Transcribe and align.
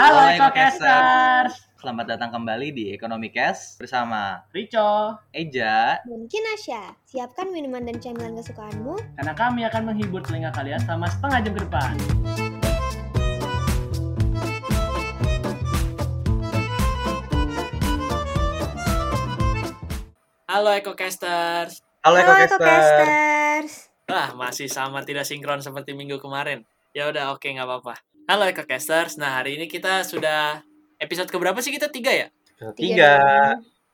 Halo 0.00 0.32
Ekokasters, 0.32 1.60
Selamat 1.76 2.16
datang 2.16 2.32
kembali 2.32 2.72
di 2.72 2.88
Ekonomi 2.96 3.28
Cash 3.28 3.76
bersama 3.76 4.48
Rico, 4.48 5.20
Eja. 5.28 6.00
Dan 6.08 6.24
Kinasya, 6.24 6.96
siapkan 7.04 7.52
minuman 7.52 7.84
dan 7.84 8.00
camilan 8.00 8.32
kesukaanmu. 8.32 8.96
karena 8.96 9.36
kami 9.36 9.60
akan 9.68 9.92
menghibur 9.92 10.24
telinga 10.24 10.56
kalian 10.56 10.80
selama 10.88 11.04
setengah 11.04 11.38
jam 11.44 11.52
ke 11.52 11.60
depan. 11.68 11.92
Halo 20.48 20.70
Ekocasters. 20.80 21.84
Halo. 22.00 22.24
Ekokasters. 22.24 23.92
Wah, 24.08 24.32
masih 24.32 24.72
sama 24.72 25.04
tidak 25.04 25.28
sinkron 25.28 25.60
seperti 25.60 25.92
minggu 25.92 26.16
kemarin. 26.24 26.64
Ya 26.96 27.12
udah 27.12 27.36
oke 27.36 27.52
nggak 27.52 27.68
apa-apa. 27.68 28.00
Halo 28.30 28.46
Ekocasters. 28.46 29.18
Nah, 29.18 29.42
hari 29.42 29.58
ini 29.58 29.66
kita 29.66 30.06
sudah 30.06 30.62
episode 31.02 31.26
keberapa 31.34 31.58
sih 31.58 31.74
kita? 31.74 31.90
Tiga 31.90 32.14
ya? 32.14 32.26
Tiga. 32.78 33.18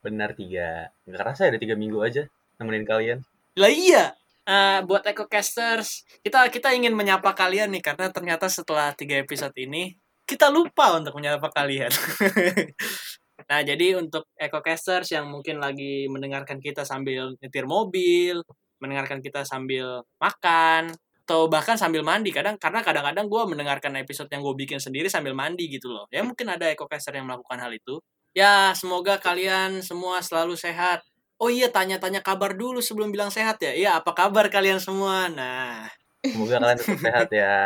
Benar 0.04 0.36
tiga. 0.36 0.92
Nggak 1.08 1.20
kerasa 1.24 1.48
ya 1.48 1.56
ada 1.56 1.60
tiga 1.64 1.72
minggu 1.72 1.96
aja 2.04 2.28
nemenin 2.60 2.84
kalian. 2.84 3.18
Lah 3.56 3.72
iya. 3.72 4.12
Eh, 4.44 4.84
buat 4.84 5.08
Ekocasters, 5.08 6.04
kita 6.20 6.52
kita 6.52 6.68
ingin 6.76 6.92
menyapa 6.92 7.32
kalian 7.32 7.72
nih 7.72 7.80
karena 7.80 8.12
ternyata 8.12 8.52
setelah 8.52 8.92
tiga 8.92 9.16
episode 9.16 9.56
ini 9.56 9.96
kita 10.28 10.52
lupa 10.52 11.00
untuk 11.00 11.16
menyapa 11.16 11.48
kalian. 11.48 11.88
nah, 13.48 13.64
jadi 13.64 13.96
untuk 13.96 14.28
Ekocasters 14.36 15.16
yang 15.16 15.32
mungkin 15.32 15.64
lagi 15.64 16.12
mendengarkan 16.12 16.60
kita 16.60 16.84
sambil 16.84 17.32
nyetir 17.40 17.64
mobil, 17.64 18.44
mendengarkan 18.84 19.24
kita 19.24 19.48
sambil 19.48 20.04
makan, 20.20 20.92
atau 21.26 21.50
bahkan 21.50 21.74
sambil 21.74 22.06
mandi 22.06 22.30
kadang 22.30 22.54
karena 22.54 22.86
kadang-kadang 22.86 23.26
gue 23.26 23.42
mendengarkan 23.50 23.98
episode 23.98 24.30
yang 24.30 24.46
gue 24.46 24.54
bikin 24.54 24.78
sendiri 24.78 25.10
sambil 25.10 25.34
mandi 25.34 25.66
gitu 25.66 25.90
loh 25.90 26.06
ya 26.14 26.22
mungkin 26.22 26.46
ada 26.54 26.70
Ecocaster 26.70 27.18
yang 27.18 27.26
melakukan 27.26 27.58
hal 27.58 27.74
itu 27.74 27.98
ya 28.30 28.70
semoga 28.78 29.18
kalian 29.18 29.82
semua 29.82 30.22
selalu 30.22 30.54
sehat 30.54 31.02
Oh 31.36 31.52
iya, 31.52 31.68
tanya-tanya 31.68 32.24
kabar 32.24 32.56
dulu 32.56 32.80
sebelum 32.80 33.12
bilang 33.12 33.28
sehat 33.28 33.60
ya. 33.60 33.76
Iya, 33.76 34.00
apa 34.00 34.16
kabar 34.16 34.48
kalian 34.48 34.80
semua? 34.80 35.28
Nah, 35.28 35.84
Semoga 36.24 36.56
kalian 36.64 36.78
tetap 36.80 37.00
sehat 37.04 37.28
ya. 37.28 37.56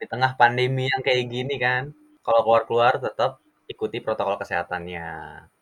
Di 0.00 0.08
tengah 0.08 0.32
pandemi 0.40 0.88
yang 0.88 1.04
kayak 1.04 1.28
gini 1.28 1.60
kan. 1.60 1.92
Kalau 2.24 2.40
keluar-keluar 2.40 2.96
tetap 2.96 3.44
ikuti 3.68 4.00
protokol 4.00 4.40
kesehatannya. 4.40 5.08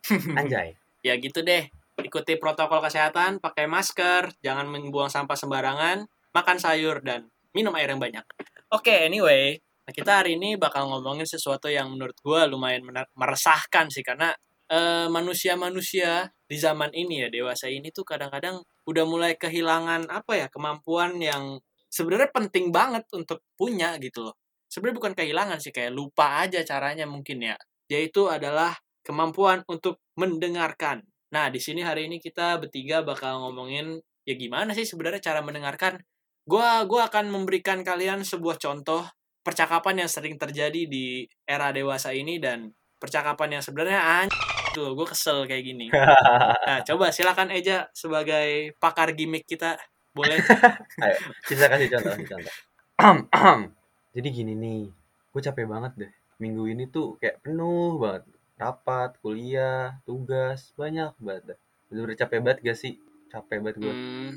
Anjay. 0.38 0.78
ya 1.02 1.18
gitu 1.18 1.42
deh. 1.42 1.66
Ikuti 1.98 2.38
protokol 2.38 2.78
kesehatan, 2.78 3.42
pakai 3.42 3.66
masker, 3.66 4.38
jangan 4.38 4.70
membuang 4.70 5.10
sampah 5.10 5.34
sembarangan, 5.34 6.06
makan 6.32 6.56
sayur, 6.60 7.00
dan 7.04 7.28
minum 7.56 7.72
air 7.76 7.92
yang 7.92 8.00
banyak. 8.00 8.24
Oke, 8.72 9.06
anyway. 9.08 9.60
Nah, 9.82 9.92
kita 9.92 10.22
hari 10.22 10.38
ini 10.38 10.56
bakal 10.56 10.88
ngomongin 10.88 11.26
sesuatu 11.26 11.66
yang 11.68 11.90
menurut 11.92 12.16
gue 12.20 12.40
lumayan 12.48 12.82
meresahkan 13.16 13.92
sih, 13.92 14.04
karena 14.04 14.32
eh, 14.72 15.06
manusia-manusia 15.12 16.32
di 16.48 16.56
zaman 16.56 16.90
ini 16.96 17.26
ya, 17.26 17.28
dewasa 17.28 17.68
ini 17.68 17.92
tuh 17.92 18.06
kadang-kadang 18.06 18.64
udah 18.88 19.04
mulai 19.04 19.32
kehilangan 19.36 20.08
apa 20.08 20.32
ya, 20.38 20.46
kemampuan 20.48 21.20
yang 21.20 21.60
sebenarnya 21.92 22.32
penting 22.32 22.72
banget 22.72 23.04
untuk 23.12 23.44
punya 23.54 24.00
gitu 24.00 24.24
loh. 24.30 24.34
Sebenarnya 24.72 24.96
bukan 25.04 25.12
kehilangan 25.12 25.58
sih, 25.60 25.68
kayak 25.74 25.92
lupa 25.92 26.40
aja 26.40 26.64
caranya 26.64 27.04
mungkin 27.04 27.44
ya. 27.44 27.56
Yaitu 27.92 28.32
adalah 28.32 28.72
kemampuan 29.04 29.60
untuk 29.68 30.00
mendengarkan. 30.16 31.04
Nah, 31.32 31.52
di 31.52 31.60
sini 31.60 31.84
hari 31.84 32.08
ini 32.08 32.16
kita 32.20 32.56
bertiga 32.56 33.04
bakal 33.04 33.44
ngomongin 33.44 34.00
ya 34.24 34.34
gimana 34.38 34.72
sih 34.72 34.88
sebenarnya 34.88 35.20
cara 35.20 35.40
mendengarkan. 35.44 36.00
Gua 36.46 36.82
gua 36.86 37.06
akan 37.06 37.30
memberikan 37.30 37.82
kalian 37.86 38.26
sebuah 38.26 38.58
contoh 38.58 39.06
percakapan 39.42 40.06
yang 40.06 40.10
sering 40.10 40.38
terjadi 40.38 40.86
di 40.86 41.26
era 41.42 41.74
dewasa 41.74 42.14
ini 42.14 42.38
dan 42.38 42.70
percakapan 43.02 43.58
yang 43.58 43.62
sebenarnya 43.62 43.98
anjing 43.98 44.52
tuh 44.72 44.96
gue 44.96 45.06
kesel 45.06 45.44
kayak 45.44 45.64
gini. 45.66 45.86
Nah, 45.92 46.80
coba 46.88 47.12
silakan 47.12 47.52
Eja 47.52 47.90
sebagai 47.92 48.72
pakar 48.80 49.12
gimmick 49.12 49.44
kita 49.44 49.76
boleh. 50.16 50.40
Ayo, 51.04 51.18
bisa 51.44 51.68
kasih 51.68 51.88
contoh, 51.92 52.12
kasih 52.16 52.28
contoh. 52.32 52.54
Jadi 54.16 54.28
gini 54.32 54.52
nih, 54.56 54.82
gue 55.28 55.42
capek 55.44 55.66
banget 55.68 55.92
deh. 56.06 56.12
Minggu 56.40 56.64
ini 56.72 56.88
tuh 56.88 57.20
kayak 57.20 57.44
penuh 57.44 58.00
banget. 58.00 58.24
Rapat, 58.56 59.18
kuliah, 59.20 59.98
tugas, 60.06 60.72
banyak 60.78 61.12
banget. 61.20 61.54
dah. 61.54 61.58
Bener-bener 61.90 62.16
capek 62.16 62.38
banget 62.40 62.58
gak 62.64 62.78
sih? 62.78 62.94
Capek 63.28 63.58
banget 63.60 63.76
gue. 63.82 63.92
Hmm, 63.92 64.30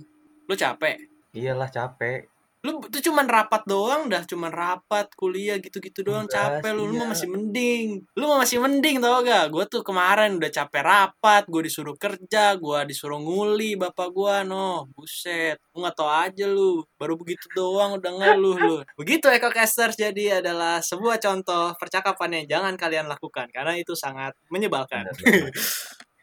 lu 0.49 0.55
capek. 0.55 1.14
Iyalah 1.35 1.67
capek. 1.67 2.31
Lu 2.65 2.81
tuh 2.81 2.97
cuman 2.97 3.29
rapat 3.29 3.61
doang 3.69 4.09
dah, 4.09 4.25
cuman 4.25 4.49
rapat, 4.49 5.05
kuliah 5.13 5.61
gitu-gitu 5.61 6.01
doang 6.01 6.25
Tugas, 6.25 6.65
capek 6.65 6.73
lu. 6.73 6.89
Lu 6.89 6.97
iya. 6.97 7.05
masih 7.13 7.27
mending. 7.29 7.87
Lu 8.17 8.25
masih 8.41 8.57
mending 8.57 8.97
tau 8.97 9.21
gak? 9.21 9.53
Gue 9.53 9.69
tuh 9.69 9.85
kemarin 9.85 10.41
udah 10.41 10.49
capek 10.49 10.81
rapat, 10.81 11.45
gue 11.45 11.61
disuruh 11.69 11.93
kerja, 11.93 12.57
gue 12.57 12.79
disuruh 12.89 13.21
nguli 13.21 13.77
bapak 13.77 14.09
gue, 14.09 14.35
no. 14.49 14.89
Buset, 14.97 15.61
lu 15.77 15.85
gak 15.85 15.93
tau 15.93 16.09
aja 16.09 16.45
lu. 16.49 16.81
Baru 16.97 17.21
begitu 17.21 17.45
doang 17.53 18.01
udah 18.01 18.11
ngeluh 18.17 18.57
lu. 18.57 18.75
Begitu 18.99 19.29
Ecocasters 19.29 19.93
jadi 19.93 20.41
adalah 20.41 20.81
sebuah 20.81 21.21
contoh 21.21 21.77
percakapan 21.77 22.41
yang 22.41 22.45
jangan 22.57 22.73
kalian 22.81 23.05
lakukan. 23.05 23.45
Karena 23.53 23.77
itu 23.77 23.93
sangat 23.93 24.33
menyebalkan. 24.49 25.05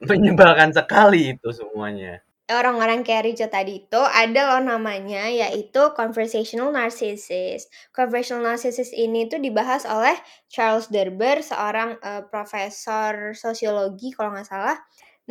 Menyebalkan 0.03 0.75
sekali 0.75 1.39
itu 1.39 1.55
semuanya. 1.55 2.19
Orang-orang 2.55 3.03
kayak 3.03 3.25
Rico 3.25 3.47
tadi 3.49 3.85
itu 3.85 4.01
ada 4.01 4.55
loh 4.55 4.63
namanya 4.77 5.27
yaitu 5.33 5.93
conversational 5.97 6.71
narcissist. 6.71 7.73
Conversational 7.91 8.45
narcissist 8.45 8.93
ini 8.93 9.27
tuh 9.27 9.41
dibahas 9.41 9.89
oleh 9.89 10.15
Charles 10.53 10.93
Derber, 10.93 11.41
seorang 11.41 11.97
eh, 11.99 12.23
profesor 12.29 13.33
sosiologi 13.33 14.13
kalau 14.13 14.37
nggak 14.37 14.49
salah. 14.49 14.77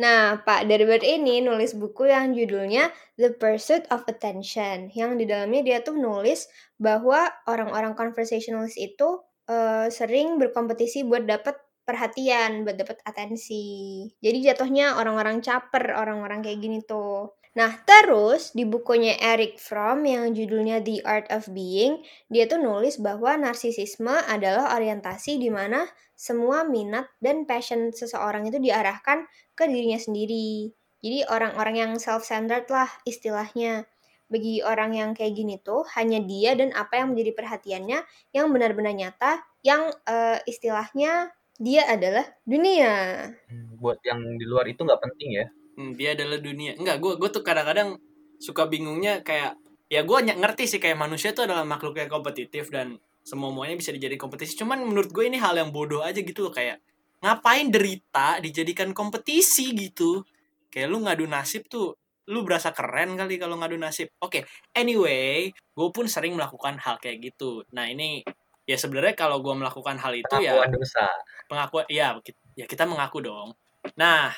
Nah, 0.00 0.40
Pak 0.40 0.66
Derber 0.66 1.04
ini 1.04 1.44
nulis 1.44 1.76
buku 1.76 2.08
yang 2.08 2.32
judulnya 2.32 2.88
The 3.20 3.36
Pursuit 3.36 3.84
of 3.92 4.08
Attention, 4.08 4.88
yang 4.96 5.20
di 5.20 5.28
dalamnya 5.28 5.60
dia 5.62 5.78
tuh 5.84 5.94
nulis 5.94 6.48
bahwa 6.80 7.28
orang-orang 7.44 7.92
conversationalist 7.92 8.80
itu 8.80 9.20
eh, 9.46 9.92
sering 9.92 10.40
berkompetisi 10.40 11.04
buat 11.04 11.28
dapat 11.28 11.60
perhatian, 11.82 12.62
buat 12.62 12.78
dapat 12.78 13.02
atensi. 13.02 14.06
Jadi 14.22 14.38
jatuhnya 14.42 14.98
orang-orang 14.98 15.42
caper, 15.42 15.94
orang-orang 15.94 16.40
kayak 16.42 16.58
gini 16.62 16.78
tuh. 16.82 17.34
Nah, 17.52 17.84
terus 17.84 18.56
di 18.56 18.64
bukunya 18.64 19.12
Eric 19.20 19.60
Fromm 19.60 20.08
yang 20.08 20.32
judulnya 20.32 20.80
The 20.80 21.04
Art 21.04 21.28
of 21.28 21.52
Being, 21.52 22.00
dia 22.32 22.48
tuh 22.48 22.56
nulis 22.56 22.96
bahwa 22.96 23.36
narsisisme 23.36 24.16
adalah 24.24 24.72
orientasi 24.72 25.36
di 25.36 25.52
mana 25.52 25.84
semua 26.16 26.64
minat 26.64 27.12
dan 27.20 27.44
passion 27.44 27.92
seseorang 27.92 28.48
itu 28.48 28.56
diarahkan 28.56 29.28
ke 29.52 29.68
dirinya 29.68 30.00
sendiri. 30.00 30.72
Jadi 31.04 31.28
orang-orang 31.28 31.76
yang 31.76 31.92
self-centered 32.00 32.70
lah 32.72 32.88
istilahnya. 33.04 33.84
Bagi 34.32 34.64
orang 34.64 34.96
yang 34.96 35.10
kayak 35.12 35.36
gini 35.36 35.60
tuh, 35.60 35.84
hanya 35.92 36.24
dia 36.24 36.56
dan 36.56 36.72
apa 36.72 37.04
yang 37.04 37.12
menjadi 37.12 37.36
perhatiannya 37.36 38.00
yang 38.32 38.48
benar-benar 38.48 38.96
nyata, 38.96 39.44
yang 39.60 39.92
eh, 40.08 40.40
istilahnya 40.48 41.36
dia 41.62 41.86
adalah 41.86 42.26
dunia. 42.42 43.30
Hmm, 43.46 43.78
Buat 43.78 44.02
yang 44.02 44.18
di 44.34 44.42
luar 44.42 44.66
itu 44.66 44.82
nggak 44.82 44.98
penting 44.98 45.30
ya. 45.38 45.46
Hmm, 45.78 45.94
dia 45.94 46.18
adalah 46.18 46.42
dunia. 46.42 46.74
Enggak, 46.74 46.98
gue 46.98 47.12
gue 47.16 47.30
tuh 47.30 47.46
kadang-kadang 47.46 48.02
suka 48.42 48.66
bingungnya 48.66 49.22
kayak 49.22 49.54
ya 49.86 50.02
gue 50.02 50.18
ngerti 50.26 50.66
sih 50.66 50.80
kayak 50.82 50.98
manusia 50.98 51.30
tuh 51.30 51.46
adalah 51.46 51.62
makhluk 51.62 51.94
yang 51.94 52.10
kompetitif 52.10 52.68
dan 52.74 52.98
semua 53.22 53.54
semuanya 53.54 53.78
bisa 53.78 53.94
dijadiin 53.94 54.18
kompetisi. 54.18 54.58
Cuman 54.58 54.82
menurut 54.82 55.14
gue 55.14 55.24
ini 55.30 55.38
hal 55.38 55.54
yang 55.54 55.70
bodoh 55.70 56.02
aja 56.02 56.18
gitu 56.18 56.50
loh 56.50 56.52
kayak 56.52 56.82
ngapain 57.22 57.70
derita 57.70 58.42
dijadikan 58.42 58.90
kompetisi 58.90 59.70
gitu. 59.78 60.26
Kayak 60.66 60.90
lu 60.90 60.98
ngadu 61.06 61.30
nasib 61.30 61.70
tuh 61.70 61.94
lu 62.26 62.42
berasa 62.42 62.74
keren 62.74 63.14
kali 63.14 63.38
kalau 63.38 63.54
ngadu 63.62 63.78
nasib. 63.78 64.10
Oke, 64.18 64.42
anyway, 64.74 65.54
gue 65.54 65.88
pun 65.94 66.10
sering 66.10 66.34
melakukan 66.34 66.78
hal 66.82 66.98
kayak 66.98 67.32
gitu. 67.32 67.62
Nah 67.70 67.86
ini 67.86 68.26
ya 68.68 68.76
sebenarnya 68.78 69.14
kalau 69.18 69.42
gue 69.42 69.54
melakukan 69.54 69.98
hal 69.98 70.12
itu 70.14 70.34
ya 70.38 70.54
Pengakuan 70.54 70.70
dosa. 70.78 71.06
pengakuan 71.50 71.86
ya 71.90 72.06
ya 72.54 72.64
kita 72.68 72.84
mengaku 72.86 73.18
dong. 73.24 73.52
Nah 73.98 74.30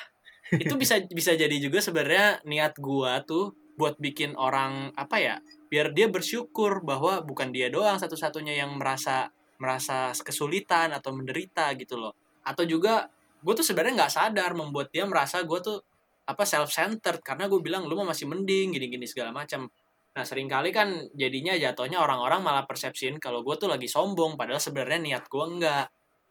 itu 0.53 0.75
bisa 0.79 0.99
bisa 1.19 1.33
jadi 1.37 1.57
juga 1.61 1.81
sebenarnya 1.85 2.41
niat 2.49 2.79
gua 2.81 3.21
tuh 3.27 3.53
buat 3.75 3.99
bikin 3.99 4.39
orang 4.39 4.95
apa 4.95 5.17
ya 5.19 5.35
biar 5.67 5.91
dia 5.91 6.07
bersyukur 6.07 6.87
bahwa 6.87 7.19
bukan 7.27 7.51
dia 7.51 7.67
doang 7.69 7.99
satu-satunya 7.99 8.55
yang 8.55 8.79
merasa 8.79 9.29
merasa 9.59 10.15
kesulitan 10.15 10.95
atau 10.95 11.11
menderita 11.15 11.75
gitu 11.75 11.99
loh. 11.99 12.15
Atau 12.47 12.65
juga 12.69 13.11
gue 13.45 13.53
tuh 13.55 13.67
sebenarnya 13.67 14.05
nggak 14.07 14.15
sadar 14.15 14.51
membuat 14.57 14.89
dia 14.95 15.05
merasa 15.05 15.43
gue 15.43 15.59
tuh 15.61 15.79
apa 16.25 16.49
self 16.49 16.73
centered 16.73 17.21
karena 17.21 17.45
gue 17.51 17.61
bilang 17.61 17.85
lu 17.85 17.93
mah 18.01 18.17
masih 18.17 18.25
mending 18.25 18.73
gini-gini 18.73 19.05
segala 19.05 19.29
macam 19.35 19.69
nah 20.15 20.23
sering 20.23 20.47
kali 20.47 20.71
kan 20.71 21.11
jadinya 21.13 21.59
jatuhnya 21.59 21.99
orang-orang 21.99 22.41
malah 22.41 22.65
persepsiin 22.65 23.19
kalau 23.19 23.43
gue 23.43 23.59
tuh 23.59 23.67
lagi 23.67 23.91
sombong 23.91 24.39
padahal 24.39 24.63
sebenarnya 24.63 25.01
niat 25.03 25.25
gue 25.27 25.45
enggak 25.45 25.87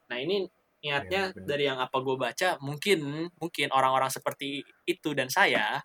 nah 0.08 0.18
ini 0.18 0.48
niatnya 0.84 1.32
bener. 1.36 1.48
dari 1.48 1.64
yang 1.68 1.80
apa 1.80 1.98
gue 2.00 2.16
baca 2.16 2.50
mungkin 2.64 3.28
mungkin 3.40 3.68
orang-orang 3.72 4.12
seperti 4.12 4.64
itu 4.88 5.10
dan 5.16 5.28
saya 5.28 5.84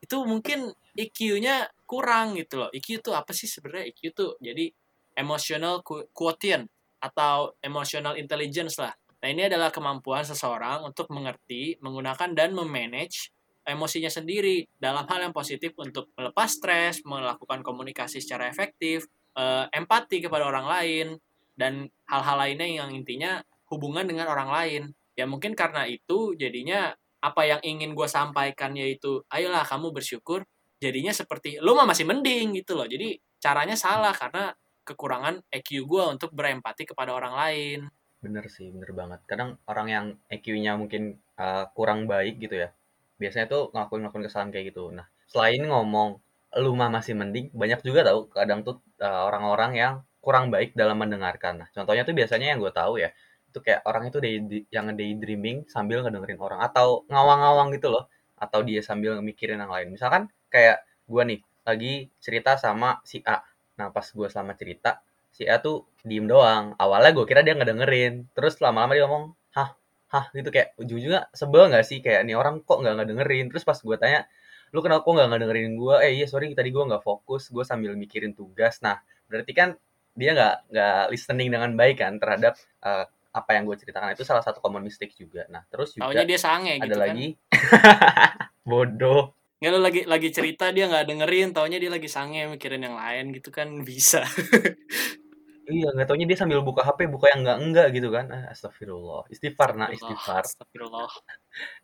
itu 0.00 0.16
mungkin 0.24 0.72
IQ-nya 0.96 1.68
kurang 1.84 2.36
gitu 2.36 2.64
loh 2.64 2.70
IQ 2.72 3.04
itu 3.04 3.10
apa 3.12 3.32
sih 3.36 3.48
sebenarnya 3.48 3.92
IQ 3.92 4.00
tuh 4.16 4.30
jadi 4.40 4.72
emotional 5.16 5.84
qu- 5.84 6.08
quotient 6.16 6.68
atau 7.00 7.56
emotional 7.64 8.14
intelligence 8.20 8.76
lah. 8.76 8.92
Nah, 9.20 9.28
ini 9.28 9.48
adalah 9.48 9.72
kemampuan 9.72 10.24
seseorang 10.24 10.84
untuk 10.84 11.08
mengerti, 11.12 11.76
menggunakan 11.80 12.32
dan 12.32 12.52
memanage 12.56 13.32
emosinya 13.70 14.10
sendiri 14.10 14.66
dalam 14.76 15.06
hal 15.06 15.30
yang 15.30 15.34
positif 15.34 15.72
untuk 15.78 16.10
melepas 16.18 16.50
stres, 16.50 17.00
melakukan 17.06 17.62
komunikasi 17.62 18.18
secara 18.18 18.50
efektif, 18.50 19.06
eh, 19.38 19.66
empati 19.70 20.20
kepada 20.20 20.44
orang 20.44 20.66
lain, 20.66 21.06
dan 21.54 21.88
hal-hal 22.10 22.36
lainnya 22.36 22.68
yang 22.84 22.90
intinya 22.90 23.40
hubungan 23.70 24.04
dengan 24.04 24.26
orang 24.28 24.50
lain. 24.50 24.82
Ya 25.14 25.24
mungkin 25.24 25.54
karena 25.54 25.86
itu 25.86 26.34
jadinya 26.34 26.92
apa 27.20 27.44
yang 27.44 27.60
ingin 27.60 27.92
gue 27.92 28.08
sampaikan 28.08 28.72
yaitu 28.72 29.20
ayolah 29.28 29.60
kamu 29.68 29.92
bersyukur 29.92 30.40
jadinya 30.80 31.12
seperti 31.12 31.60
lu 31.60 31.76
mah 31.76 31.84
masih 31.84 32.08
mending 32.08 32.56
gitu 32.56 32.72
loh 32.72 32.88
jadi 32.88 33.20
caranya 33.36 33.76
salah 33.76 34.16
karena 34.16 34.56
kekurangan 34.88 35.44
EQ 35.52 35.84
gue 35.84 36.04
untuk 36.16 36.32
berempati 36.32 36.88
kepada 36.88 37.12
orang 37.12 37.36
lain 37.36 37.80
Bener 38.20 38.44
sih, 38.52 38.68
bener 38.68 38.92
banget. 38.92 39.20
Kadang 39.24 39.56
orang 39.64 39.88
yang 39.88 40.06
EQ-nya 40.28 40.76
mungkin 40.76 41.16
uh, 41.40 41.64
kurang 41.72 42.04
baik 42.04 42.36
gitu 42.36 42.52
ya. 42.52 42.68
Biasanya 43.20 43.46
tuh 43.52 43.68
ngelakuin-ngelakuin 43.76 44.24
kesalahan 44.26 44.50
kayak 44.50 44.66
gitu. 44.72 44.88
Nah, 44.90 45.06
selain 45.28 45.60
ngomong 45.68 46.18
lu 46.58 46.74
mah 46.74 46.90
masih 46.90 47.14
mending, 47.14 47.52
banyak 47.54 47.78
juga 47.86 48.02
tahu 48.10 48.26
kadang 48.32 48.66
tuh 48.66 48.82
uh, 48.98 49.30
orang-orang 49.30 49.72
yang 49.78 49.94
kurang 50.18 50.50
baik 50.50 50.74
dalam 50.74 50.98
mendengarkan. 50.98 51.62
Nah, 51.62 51.68
contohnya 51.70 52.02
tuh 52.02 52.16
biasanya 52.16 52.56
yang 52.56 52.58
gue 52.58 52.72
tahu 52.74 52.98
ya, 52.98 53.14
itu 53.46 53.58
kayak 53.62 53.86
orang 53.86 54.10
itu 54.10 54.18
day, 54.18 54.34
yang 54.74 54.90
daydreaming 54.96 55.70
sambil 55.70 56.02
ngedengerin 56.02 56.40
orang 56.42 56.58
atau 56.64 57.06
ngawang-ngawang 57.06 57.70
gitu 57.78 57.94
loh, 57.94 58.10
atau 58.34 58.66
dia 58.66 58.82
sambil 58.82 59.22
mikirin 59.22 59.62
yang 59.62 59.70
lain. 59.70 59.94
Misalkan 59.94 60.26
kayak 60.50 60.82
gue 61.06 61.22
nih 61.22 61.40
lagi 61.62 61.92
cerita 62.18 62.58
sama 62.58 62.98
si 63.06 63.22
A. 63.22 63.46
Nah, 63.78 63.94
pas 63.94 64.04
gue 64.04 64.26
selama 64.26 64.58
cerita, 64.58 65.06
si 65.30 65.46
A 65.46 65.62
tuh 65.62 65.86
diem 66.02 66.26
doang. 66.26 66.74
Awalnya 66.76 67.14
gue 67.14 67.24
kira 67.30 67.46
dia 67.46 67.54
ngedengerin, 67.54 68.26
terus 68.34 68.58
lama-lama 68.58 68.92
dia 68.98 69.06
ngomong, 69.06 69.38
hah, 70.10 70.26
gitu 70.34 70.50
kayak 70.50 70.74
ujung-ujungnya 70.76 71.30
sebel 71.30 71.70
gak 71.70 71.86
sih 71.86 72.02
kayak 72.02 72.26
nih 72.26 72.34
orang 72.34 72.66
kok 72.66 72.82
nggak 72.82 72.94
ngedengerin. 72.98 73.46
Terus 73.48 73.62
pas 73.62 73.78
gue 73.78 73.96
tanya, 73.96 74.26
lu 74.74 74.82
kenapa 74.82 75.06
kok 75.06 75.14
nggak 75.14 75.28
ngedengerin 75.30 75.72
gue? 75.78 75.94
Eh 76.02 76.12
iya 76.18 76.26
sorry 76.26 76.50
tadi 76.52 76.74
gue 76.74 76.82
nggak 76.82 77.02
fokus, 77.06 77.48
gue 77.48 77.62
sambil 77.62 77.94
mikirin 77.94 78.34
tugas. 78.34 78.82
Nah 78.82 78.98
berarti 79.30 79.52
kan 79.54 79.78
dia 80.18 80.34
nggak 80.34 80.54
nggak 80.74 81.02
listening 81.14 81.48
dengan 81.54 81.70
baik 81.78 82.02
kan 82.02 82.18
terhadap 82.18 82.58
uh, 82.82 83.06
apa 83.30 83.50
yang 83.54 83.62
gue 83.62 83.78
ceritakan 83.78 84.10
itu 84.10 84.26
salah 84.26 84.42
satu 84.42 84.58
common 84.58 84.82
mistake 84.82 85.14
juga. 85.14 85.46
Nah 85.46 85.62
terus 85.70 85.94
juga 85.94 86.10
Taunya 86.10 86.26
dia 86.26 86.38
sange 86.38 86.74
ada 86.74 86.82
gitu 86.82 86.98
kan 86.98 87.06
lagi 87.06 87.26
bodoh. 88.70 89.22
Nggak 89.62 89.70
lu 89.70 89.78
lagi 89.78 90.02
lagi 90.08 90.28
cerita 90.34 90.74
dia 90.74 90.90
nggak 90.90 91.06
dengerin 91.06 91.48
taunya 91.54 91.78
dia 91.78 91.92
lagi 91.92 92.08
sange 92.10 92.48
mikirin 92.50 92.82
yang 92.82 92.96
lain 92.98 93.30
gitu 93.36 93.54
kan 93.54 93.84
bisa 93.86 94.24
Iya, 95.70 95.86
nggak 95.94 96.06
taunya 96.08 96.26
dia 96.30 96.38
sambil 96.40 96.58
buka 96.66 96.82
HP, 96.82 97.06
buka 97.14 97.26
yang 97.32 97.40
enggak-enggak 97.46 97.86
gitu 97.96 98.08
kan. 98.10 98.26
Ah, 98.34 98.44
Astagfirullah. 98.52 99.22
Istighfar, 99.30 99.70
nah 99.78 99.88
istighfar. 99.94 100.42
Astagfirullah 100.42 101.06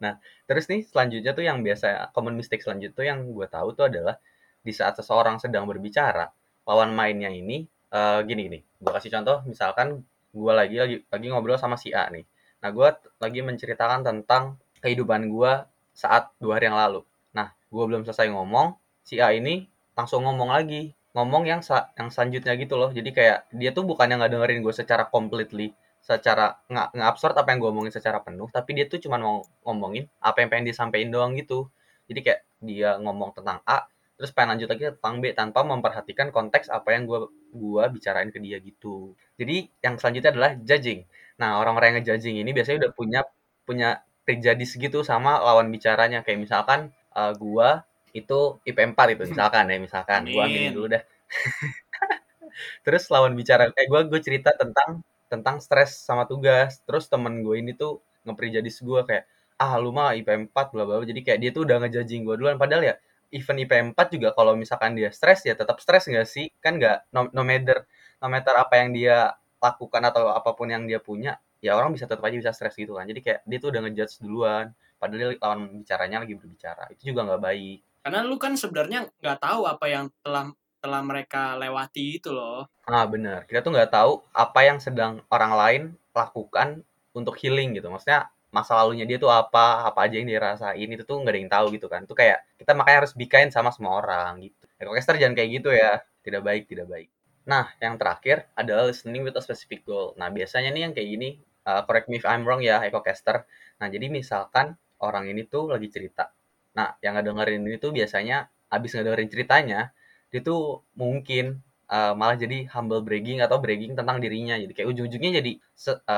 Terus 0.49 0.65
nih 0.71 0.81
selanjutnya 0.91 1.33
tuh 1.39 1.45
yang 1.47 1.59
biasa 1.67 2.11
common 2.15 2.35
mistake 2.39 2.63
selanjutnya 2.67 2.97
tuh 2.99 3.07
yang 3.07 3.21
gue 3.31 3.47
tahu 3.47 3.69
tuh 3.79 3.87
adalah 3.91 4.19
di 4.67 4.73
saat 4.75 4.99
seseorang 4.99 5.39
sedang 5.39 5.65
berbicara, 5.71 6.27
lawan 6.67 6.91
mainnya 6.99 7.31
ini 7.31 7.63
eh, 7.95 8.21
gini 8.27 8.41
gini. 8.51 8.59
Gue 8.83 8.93
kasih 8.97 9.11
contoh, 9.15 9.47
misalkan 9.47 10.03
gue 10.35 10.53
lagi 10.53 10.77
lagi 10.83 10.97
lagi 11.07 11.27
ngobrol 11.31 11.59
sama 11.61 11.79
si 11.79 11.95
A 11.95 12.11
nih. 12.11 12.27
Nah 12.63 12.71
gue 12.75 12.89
lagi 13.23 13.41
menceritakan 13.47 14.03
tentang 14.03 14.59
kehidupan 14.83 15.31
gue 15.31 15.53
saat 15.95 16.35
dua 16.43 16.59
hari 16.59 16.67
yang 16.73 16.79
lalu. 16.79 17.07
Nah 17.37 17.55
gue 17.55 17.85
belum 17.87 18.03
selesai 18.03 18.27
ngomong, 18.35 18.75
si 19.07 19.23
A 19.23 19.31
ini 19.31 19.71
langsung 19.95 20.27
ngomong 20.27 20.51
lagi, 20.51 20.93
ngomong 21.17 21.45
yang 21.51 21.61
sa- 21.65 21.89
yang 21.99 22.09
selanjutnya 22.13 22.53
gitu 22.61 22.75
loh. 22.81 22.91
Jadi 22.93 23.11
kayak 23.17 23.39
dia 23.61 23.71
tuh 23.77 23.85
bukannya 23.91 24.21
nggak 24.21 24.33
dengerin 24.37 24.61
gue 24.67 24.75
secara 24.77 25.05
completely, 25.09 25.73
secara 26.05 26.61
nggak 26.71 26.87
nggak 26.97 27.09
apa 27.43 27.49
yang 27.53 27.59
gue 27.63 27.71
omongin 27.73 27.93
secara 27.99 28.19
penuh, 28.27 28.49
tapi 28.53 28.71
dia 28.77 28.85
tuh 28.93 29.01
cuma 29.05 29.17
mau 29.19 29.41
ngomongin 29.67 30.05
apa 30.21 30.37
yang 30.45 30.49
pengen 30.53 30.67
disampaikan 30.71 31.09
doang 31.15 31.33
gitu. 31.41 31.67
Jadi 32.09 32.21
kayak 32.27 32.41
dia 32.63 32.91
ngomong 33.03 33.31
tentang 33.37 33.59
A, 33.67 33.89
terus 34.21 34.31
pengen 34.37 34.57
lanjut 34.57 34.69
lagi 34.71 34.85
tentang 34.95 35.15
B 35.23 35.25
tanpa 35.35 35.61
memperhatikan 35.67 36.29
konteks 36.37 36.69
apa 36.71 36.89
yang 36.95 37.05
gue 37.11 37.21
gua 37.57 37.89
bicarain 37.91 38.31
ke 38.31 38.39
dia 38.45 38.59
gitu. 38.63 39.17
Jadi 39.41 39.67
yang 39.83 39.97
selanjutnya 39.99 40.31
adalah 40.37 40.53
judging. 40.63 41.01
Nah 41.41 41.59
orang-orang 41.61 41.97
yang 41.97 41.97
ngejudging 42.05 42.37
ini 42.45 42.51
biasanya 42.57 42.87
udah 42.89 42.93
punya 42.97 43.21
punya 43.67 43.89
prejudis 44.27 44.75
gitu 44.79 45.03
sama 45.07 45.39
lawan 45.43 45.69
bicaranya 45.75 46.23
kayak 46.27 46.39
misalkan 46.45 46.91
eh, 47.15 47.33
gua 47.39 47.83
itu 48.13 48.61
IP 48.63 48.79
4 48.79 49.15
itu 49.15 49.23
misalkan 49.33 49.65
ya 49.71 49.79
misalkan 49.81 50.21
gua 50.31 50.47
aminin 50.47 50.71
Amin. 50.71 50.75
dulu 50.77 50.87
dah. 50.95 51.03
terus 52.87 53.05
lawan 53.13 53.35
bicara 53.35 53.69
kayak 53.75 53.89
gua 53.93 54.01
gue 54.07 54.21
cerita 54.23 54.55
tentang 54.57 55.03
tentang 55.33 55.57
stres 55.63 55.99
sama 56.03 56.25
tugas. 56.29 56.81
Terus 56.87 57.11
temen 57.11 57.43
gue 57.43 57.57
ini 57.59 57.73
tuh 57.75 58.03
ngeprejudis 58.27 58.83
gua 58.85 59.03
kayak 59.09 59.27
ah 59.57 59.75
lu 59.81 59.91
mah 59.95 60.15
IP 60.19 60.29
4 60.51 60.53
bla 60.73 60.85
bla. 60.87 61.03
Jadi 61.03 61.21
kayak 61.27 61.39
dia 61.43 61.51
tuh 61.55 61.67
udah 61.67 61.77
ngejudging 61.87 62.23
gua 62.27 62.37
duluan 62.39 62.57
padahal 62.61 62.83
ya 62.85 62.95
even 63.35 63.57
IP 63.59 63.73
4 63.73 63.97
juga 64.15 64.31
kalau 64.37 64.55
misalkan 64.55 64.95
dia 64.95 65.11
stres 65.11 65.43
ya 65.47 65.55
tetap 65.59 65.81
stres 65.83 66.07
nggak 66.07 66.27
sih? 66.29 66.47
Kan 66.63 66.79
nggak 66.81 67.11
no, 67.15 67.29
no 67.35 67.43
matter 67.43 67.85
no 68.23 68.27
matter 68.33 68.55
apa 68.57 68.75
yang 68.81 68.91
dia 68.97 69.35
lakukan 69.61 70.03
atau 70.05 70.31
apa 70.33 70.53
pun 70.53 70.69
yang 70.69 70.85
dia 70.85 71.01
punya, 71.01 71.41
ya 71.65 71.75
orang 71.77 71.93
bisa 71.97 72.05
tetap 72.05 72.23
aja 72.25 72.37
bisa 72.37 72.53
stres 72.53 72.77
gitu 72.77 72.97
kan. 72.97 73.09
Jadi 73.09 73.21
kayak 73.25 73.41
dia 73.49 73.59
tuh 73.61 73.69
udah 73.73 73.81
ngejudge 73.89 74.15
duluan. 74.23 74.67
Padahal 74.97 75.19
dia 75.21 75.29
lawan 75.41 75.61
bicaranya 75.85 76.19
lagi 76.25 76.35
berbicara. 76.37 76.89
Itu 76.93 77.13
juga 77.13 77.21
nggak 77.29 77.43
baik. 77.43 77.79
Karena 78.07 78.23
lu 78.23 78.39
kan 78.39 78.55
sebenarnya 78.55 79.11
nggak 79.19 79.39
tahu 79.43 79.67
apa 79.67 79.87
yang 79.91 80.07
telah 80.23 80.55
telah 80.79 81.03
mereka 81.03 81.59
lewati 81.59 82.23
itu 82.23 82.31
loh 82.31 82.71
Ah 82.87 83.03
benar. 83.03 83.43
Kita 83.51 83.67
tuh 83.67 83.75
nggak 83.75 83.91
tahu 83.91 84.23
apa 84.31 84.61
yang 84.63 84.79
sedang 84.79 85.19
orang 85.27 85.53
lain 85.59 85.83
lakukan 86.15 86.87
untuk 87.11 87.35
healing 87.35 87.75
gitu. 87.75 87.91
Maksudnya 87.91 88.31
masa 88.55 88.79
lalunya 88.79 89.03
dia 89.03 89.19
tuh 89.19 89.27
apa, 89.27 89.91
apa 89.91 90.07
aja 90.07 90.23
yang 90.23 90.31
dia 90.31 90.39
rasain 90.39 90.87
itu 90.87 91.03
tuh 91.03 91.19
nggak 91.19 91.35
ada 91.35 91.41
yang 91.43 91.51
tahu 91.51 91.67
gitu 91.75 91.91
kan. 91.91 92.07
Itu 92.07 92.15
kayak 92.15 92.47
kita 92.63 92.79
makanya 92.79 93.03
harus 93.03 93.13
be 93.19 93.27
kind 93.27 93.51
sama 93.51 93.75
semua 93.75 93.99
orang 93.99 94.39
gitu. 94.39 94.63
Ekocaster 94.79 95.19
jangan 95.19 95.35
kayak 95.35 95.51
gitu 95.59 95.75
ya. 95.75 95.99
Tidak 96.23 96.43
baik, 96.47 96.71
tidak 96.71 96.87
baik. 96.87 97.11
Nah, 97.43 97.75
yang 97.83 97.99
terakhir 97.99 98.47
adalah 98.55 98.87
listening 98.87 99.27
with 99.27 99.35
a 99.35 99.43
specific 99.43 99.83
goal. 99.83 100.15
Nah, 100.15 100.31
biasanya 100.31 100.71
nih 100.71 100.83
yang 100.87 100.95
kayak 100.95 101.09
gini, 101.11 101.29
uh, 101.67 101.83
correct 101.91 102.07
me 102.07 102.23
if 102.23 102.27
I'm 102.27 102.47
wrong 102.47 102.63
ya, 102.63 102.83
Ekocaster. 102.87 103.51
Nah, 103.83 103.87
jadi 103.91 104.07
misalkan 104.11 104.79
orang 105.03 105.27
ini 105.27 105.43
tuh 105.47 105.75
lagi 105.75 105.91
cerita. 105.91 106.31
Nah, 106.77 106.95
yang 107.01 107.17
ngedengerin 107.17 107.65
ini 107.65 107.81
tuh 107.81 107.91
biasanya 107.97 108.53
abis 108.69 108.95
ngedengerin 108.95 109.29
ceritanya, 109.33 109.81
dia 110.29 110.41
tuh 110.45 110.85
mungkin 110.93 111.65
uh, 111.89 112.13
malah 112.13 112.37
jadi 112.37 112.69
humble 112.71 113.01
bragging 113.01 113.41
atau 113.41 113.57
bragging 113.57 113.97
tentang 113.97 114.21
dirinya. 114.21 114.61
Jadi 114.61 114.73
kayak 114.77 114.89
ujung-ujungnya 114.93 115.41
jadi 115.41 115.53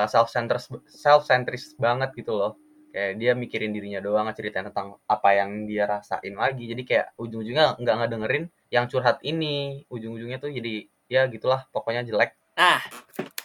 self 0.05 0.27
centered 0.27 0.61
self 0.91 1.23
centris 1.23 1.73
banget 1.79 2.11
gitu 2.19 2.35
loh. 2.35 2.59
Kayak 2.89 3.21
dia 3.21 3.31
mikirin 3.37 3.71
dirinya 3.71 4.01
doang, 4.01 4.27
ceritain 4.33 4.65
tentang 4.67 4.97
apa 5.05 5.29
yang 5.37 5.69
dia 5.69 5.85
rasain 5.85 6.33
lagi. 6.33 6.67
Jadi 6.67 6.83
kayak 6.83 7.15
ujung-ujungnya 7.21 7.77
nggak 7.79 7.95
ngedengerin 7.95 8.43
yang 8.73 8.89
curhat 8.89 9.21
ini. 9.21 9.85
Ujung-ujungnya 9.87 10.41
tuh 10.41 10.51
jadi 10.51 10.89
ya 11.05 11.29
gitulah 11.29 11.69
pokoknya 11.69 12.03
jelek. 12.05 12.33
Nah, 12.59 12.81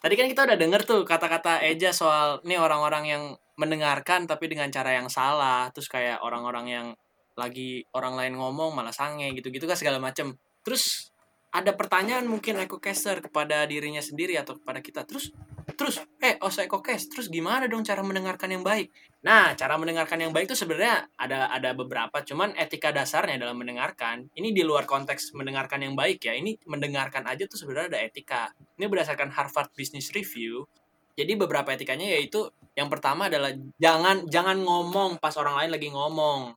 tadi 0.03 0.15
kan 0.19 0.27
kita 0.27 0.43
udah 0.49 0.59
denger 0.59 0.81
tuh 0.83 1.01
kata-kata 1.07 1.63
Eja 1.63 1.95
soal 1.95 2.43
nih 2.43 2.59
orang-orang 2.59 3.05
yang 3.07 3.23
mendengarkan 3.55 4.27
tapi 4.27 4.51
dengan 4.51 4.67
cara 4.75 4.99
yang 4.99 5.07
salah, 5.07 5.71
terus 5.71 5.87
kayak 5.87 6.19
orang-orang 6.27 6.67
yang 6.67 6.87
lagi 7.35 7.85
orang 7.95 8.15
lain 8.19 8.35
ngomong 8.39 8.75
malah 8.75 8.95
sange 8.95 9.31
gitu-gitu 9.35 9.67
kan 9.67 9.79
segala 9.79 9.99
macem. 10.03 10.35
Terus 10.65 11.15
ada 11.55 11.71
pertanyaan 11.71 12.27
mungkin 12.27 12.59
Caster 12.67 13.23
kepada 13.23 13.63
dirinya 13.71 14.03
sendiri 14.03 14.35
atau 14.35 14.59
kepada 14.59 14.83
kita. 14.83 15.07
Terus 15.07 15.31
terus 15.79 16.03
eh 16.19 16.35
oh 16.43 16.51
saya 16.51 16.67
Cast, 16.67 17.15
terus 17.15 17.31
gimana 17.31 17.71
dong 17.71 17.87
cara 17.87 18.03
mendengarkan 18.03 18.51
yang 18.51 18.67
baik? 18.67 18.91
Nah, 19.23 19.55
cara 19.55 19.79
mendengarkan 19.79 20.19
yang 20.19 20.35
baik 20.35 20.51
itu 20.51 20.59
sebenarnya 20.59 21.07
ada 21.15 21.55
ada 21.55 21.71
beberapa, 21.73 22.27
cuman 22.27 22.59
etika 22.59 22.91
dasarnya 22.91 23.39
dalam 23.39 23.55
mendengarkan. 23.55 24.27
Ini 24.35 24.51
di 24.51 24.67
luar 24.67 24.83
konteks 24.83 25.31
mendengarkan 25.39 25.87
yang 25.87 25.95
baik 25.95 26.27
ya. 26.27 26.35
Ini 26.35 26.59
mendengarkan 26.67 27.23
aja 27.31 27.47
tuh 27.47 27.57
sebenarnya 27.57 27.97
ada 27.97 28.01
etika. 28.03 28.51
Ini 28.75 28.91
berdasarkan 28.91 29.31
Harvard 29.31 29.71
Business 29.79 30.11
Review. 30.11 30.67
Jadi 31.15 31.39
beberapa 31.39 31.71
etikanya 31.71 32.19
yaitu 32.19 32.51
yang 32.75 32.91
pertama 32.91 33.31
adalah 33.31 33.55
jangan 33.79 34.27
jangan 34.27 34.59
ngomong 34.59 35.23
pas 35.23 35.39
orang 35.39 35.55
lain 35.63 35.71
lagi 35.71 35.89
ngomong. 35.95 36.51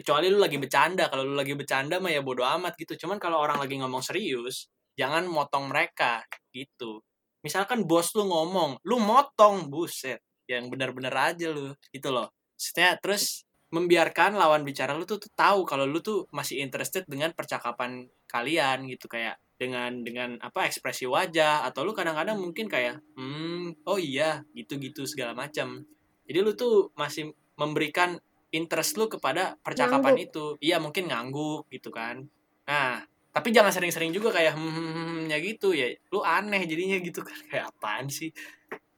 Kecuali 0.00 0.32
lu 0.32 0.40
lagi 0.40 0.56
bercanda. 0.56 1.12
Kalau 1.12 1.28
lu 1.28 1.36
lagi 1.36 1.52
bercanda 1.52 2.00
mah 2.00 2.08
ya 2.08 2.24
bodo 2.24 2.40
amat 2.40 2.72
gitu. 2.80 2.96
Cuman 3.04 3.20
kalau 3.20 3.36
orang 3.36 3.60
lagi 3.60 3.76
ngomong 3.76 4.00
serius, 4.00 4.72
jangan 4.96 5.28
motong 5.28 5.68
mereka 5.68 6.24
gitu. 6.56 7.04
Misalkan 7.44 7.84
bos 7.84 8.16
lu 8.16 8.24
ngomong, 8.24 8.80
lu 8.88 8.96
motong 8.96 9.68
buset. 9.68 10.24
Yang 10.48 10.72
benar-benar 10.72 11.36
aja 11.36 11.52
lu 11.52 11.76
gitu 11.92 12.08
loh. 12.08 12.32
Maksudnya 12.56 12.96
terus 12.96 13.44
membiarkan 13.70 14.40
lawan 14.40 14.64
bicara 14.64 14.96
lu 14.96 15.04
tuh, 15.04 15.20
tuh 15.20 15.30
tahu 15.36 15.68
kalau 15.68 15.84
lu 15.84 16.00
tuh 16.00 16.24
masih 16.32 16.64
interested 16.64 17.04
dengan 17.04 17.36
percakapan 17.36 18.08
kalian 18.24 18.88
gitu 18.88 19.04
kayak 19.04 19.36
dengan 19.60 20.00
dengan 20.00 20.40
apa 20.40 20.64
ekspresi 20.64 21.04
wajah 21.04 21.68
atau 21.68 21.84
lu 21.84 21.92
kadang-kadang 21.92 22.40
mungkin 22.40 22.66
kayak 22.66 22.98
hmm 23.14 23.84
oh 23.84 24.00
iya 24.00 24.40
gitu-gitu 24.56 25.04
segala 25.04 25.36
macam 25.36 25.84
jadi 26.24 26.40
lu 26.40 26.56
tuh 26.56 26.90
masih 26.96 27.30
memberikan 27.60 28.16
interest 28.50 28.98
lu 28.98 29.06
kepada 29.06 29.56
percakapan 29.62 30.18
itu. 30.18 30.58
Iya 30.58 30.82
mungkin 30.82 31.10
ngangguk 31.10 31.70
gitu 31.70 31.90
kan. 31.94 32.26
Nah 32.66 33.02
tapi 33.30 33.54
jangan 33.54 33.70
sering-sering 33.70 34.10
juga 34.10 34.34
kayak 34.34 34.58
hmm, 34.58 34.70
hmm, 34.70 34.74
hmm, 34.74 35.04
hmm, 35.06 35.20
ya 35.30 35.38
gitu 35.38 35.68
ya. 35.70 35.88
Lu 36.10 36.20
aneh 36.26 36.66
jadinya 36.66 36.98
gitu 36.98 37.22
kan. 37.22 37.38
Kayak 37.50 37.70
apaan 37.70 38.10
sih? 38.10 38.34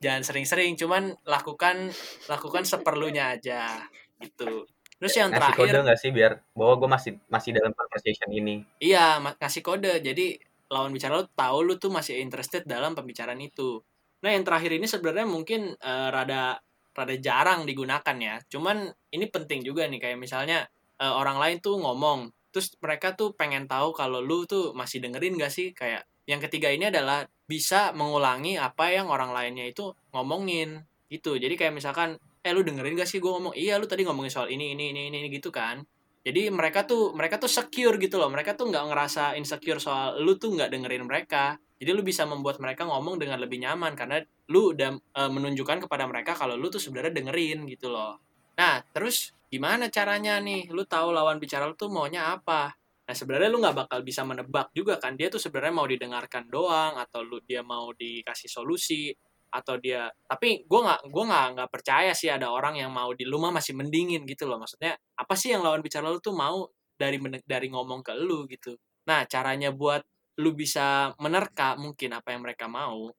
Jangan 0.03 0.25
sering-sering 0.25 0.75
cuman 0.75 1.15
lakukan 1.29 1.93
lakukan 2.27 2.65
seperlunya 2.65 3.39
aja 3.39 3.87
gitu. 4.19 4.67
Terus 4.99 5.15
yang 5.19 5.35
ngasih 5.35 5.53
kode 5.59 5.67
terakhir 5.67 5.83
nggak 5.83 6.01
sih 6.01 6.11
biar 6.15 6.33
bahwa 6.55 6.75
gue 6.79 6.91
masih 6.91 7.13
masih 7.27 7.51
dalam 7.55 7.75
conversation 7.75 8.31
ini? 8.33 8.63
Iya 8.81 9.21
ngasih 9.21 9.63
kode. 9.63 10.01
Jadi 10.01 10.39
lawan 10.73 10.91
bicara 10.97 11.21
lu 11.21 11.29
tahu 11.29 11.59
lu 11.69 11.75
tuh 11.77 11.93
masih 11.93 12.19
interested 12.25 12.65
dalam 12.65 12.97
pembicaraan 12.97 13.39
itu. 13.39 13.85
Nah 14.25 14.31
yang 14.33 14.47
terakhir 14.47 14.73
ini 14.79 14.87
sebenarnya 14.89 15.27
mungkin 15.29 15.77
eh, 15.77 16.09
rada 16.09 16.57
rada 16.93 17.17
jarang 17.19 17.65
digunakan 17.65 18.17
ya. 18.17 18.41
Cuman 18.49 18.89
ini 19.13 19.27
penting 19.29 19.65
juga 19.65 19.89
nih 19.89 20.01
kayak 20.01 20.19
misalnya 20.21 20.69
eh, 21.01 21.13
orang 21.13 21.41
lain 21.41 21.57
tuh 21.59 21.81
ngomong 21.81 22.31
terus 22.53 22.77
mereka 22.85 23.17
tuh 23.17 23.33
pengen 23.33 23.65
tahu 23.65 23.97
kalau 23.97 24.21
lu 24.21 24.45
tuh 24.45 24.77
masih 24.77 25.01
dengerin 25.01 25.41
gak 25.41 25.53
sih? 25.53 25.73
Kayak 25.73 26.05
yang 26.29 26.39
ketiga 26.39 26.69
ini 26.69 26.93
adalah 26.93 27.25
bisa 27.49 27.91
mengulangi 27.97 28.61
apa 28.61 28.93
yang 28.93 29.09
orang 29.09 29.33
lainnya 29.33 29.67
itu 29.67 29.91
ngomongin 30.13 30.85
gitu. 31.09 31.41
Jadi 31.41 31.57
kayak 31.57 31.75
misalkan 31.75 32.21
eh 32.45 32.53
lu 32.53 32.61
dengerin 32.63 32.95
gak 32.95 33.09
sih 33.09 33.19
gue 33.19 33.33
ngomong? 33.33 33.57
Iya 33.57 33.81
lu 33.81 33.89
tadi 33.89 34.05
ngomongin 34.05 34.31
soal 34.31 34.49
ini 34.53 34.77
ini 34.77 34.93
ini 34.93 35.09
ini, 35.09 35.25
ini 35.25 35.29
gitu 35.33 35.49
kan. 35.49 35.81
Jadi 36.23 36.55
mereka 36.55 36.87
tuh 36.87 37.11
mereka 37.19 37.41
tuh 37.43 37.51
secure 37.51 37.99
gitu 37.99 38.15
loh. 38.21 38.31
Mereka 38.31 38.55
tuh 38.55 38.71
nggak 38.71 38.85
ngerasa 38.95 39.35
insecure 39.35 39.83
soal 39.83 40.23
lu 40.23 40.39
tuh 40.39 40.55
nggak 40.55 40.71
dengerin 40.71 41.03
mereka 41.03 41.59
jadi 41.83 41.99
lu 41.99 42.07
bisa 42.07 42.23
membuat 42.23 42.63
mereka 42.63 42.87
ngomong 42.87 43.19
dengan 43.19 43.43
lebih 43.43 43.59
nyaman 43.59 43.99
karena 43.99 44.23
lu 44.55 44.71
udah 44.71 44.95
eh, 44.95 45.31
menunjukkan 45.35 45.91
kepada 45.91 46.07
mereka 46.07 46.39
kalau 46.39 46.55
lu 46.55 46.71
tuh 46.71 46.79
sebenarnya 46.79 47.11
dengerin 47.11 47.67
gitu 47.67 47.91
loh. 47.91 48.23
Nah 48.55 48.87
terus 48.95 49.35
gimana 49.51 49.91
caranya 49.91 50.39
nih? 50.39 50.71
Lu 50.71 50.87
tahu 50.87 51.11
lawan 51.11 51.43
bicara 51.43 51.67
lu 51.67 51.75
tuh 51.75 51.91
maunya 51.91 52.39
apa? 52.39 52.71
Nah 53.03 53.15
sebenarnya 53.19 53.51
lu 53.51 53.59
nggak 53.59 53.75
bakal 53.83 53.99
bisa 54.07 54.23
menebak 54.23 54.71
juga 54.71 55.03
kan? 55.03 55.19
Dia 55.19 55.27
tuh 55.27 55.43
sebenarnya 55.43 55.75
mau 55.75 55.91
didengarkan 55.91 56.47
doang 56.47 57.03
atau 57.03 57.27
lu 57.27 57.43
dia 57.43 57.67
mau 57.67 57.91
dikasih 57.91 58.47
solusi 58.47 59.11
atau 59.53 59.75
dia 59.77 60.07
tapi 60.25 60.65
gue 60.65 60.81
nggak 60.87 61.13
gue 61.13 61.25
nggak 61.29 61.47
nggak 61.59 61.69
percaya 61.69 62.17
sih 62.17 62.33
ada 62.33 62.49
orang 62.49 62.79
yang 62.79 62.89
mau 62.89 63.13
di 63.13 63.27
rumah 63.27 63.51
masih 63.51 63.75
mendingin 63.75 64.23
gitu 64.23 64.47
loh. 64.47 64.63
Maksudnya 64.63 64.95
apa 65.19 65.35
sih 65.35 65.51
yang 65.51 65.67
lawan 65.67 65.83
bicara 65.83 66.07
lu 66.07 66.23
tuh 66.23 66.31
mau 66.31 66.71
dari 66.95 67.19
dari 67.43 67.67
ngomong 67.75 68.07
ke 68.07 68.15
lu 68.15 68.47
gitu? 68.47 68.79
Nah 69.11 69.27
caranya 69.27 69.75
buat 69.75 70.07
lu 70.41 70.57
bisa 70.57 71.13
menerka 71.21 71.77
mungkin 71.77 72.17
apa 72.17 72.33
yang 72.33 72.41
mereka 72.47 72.71
mau 72.71 73.13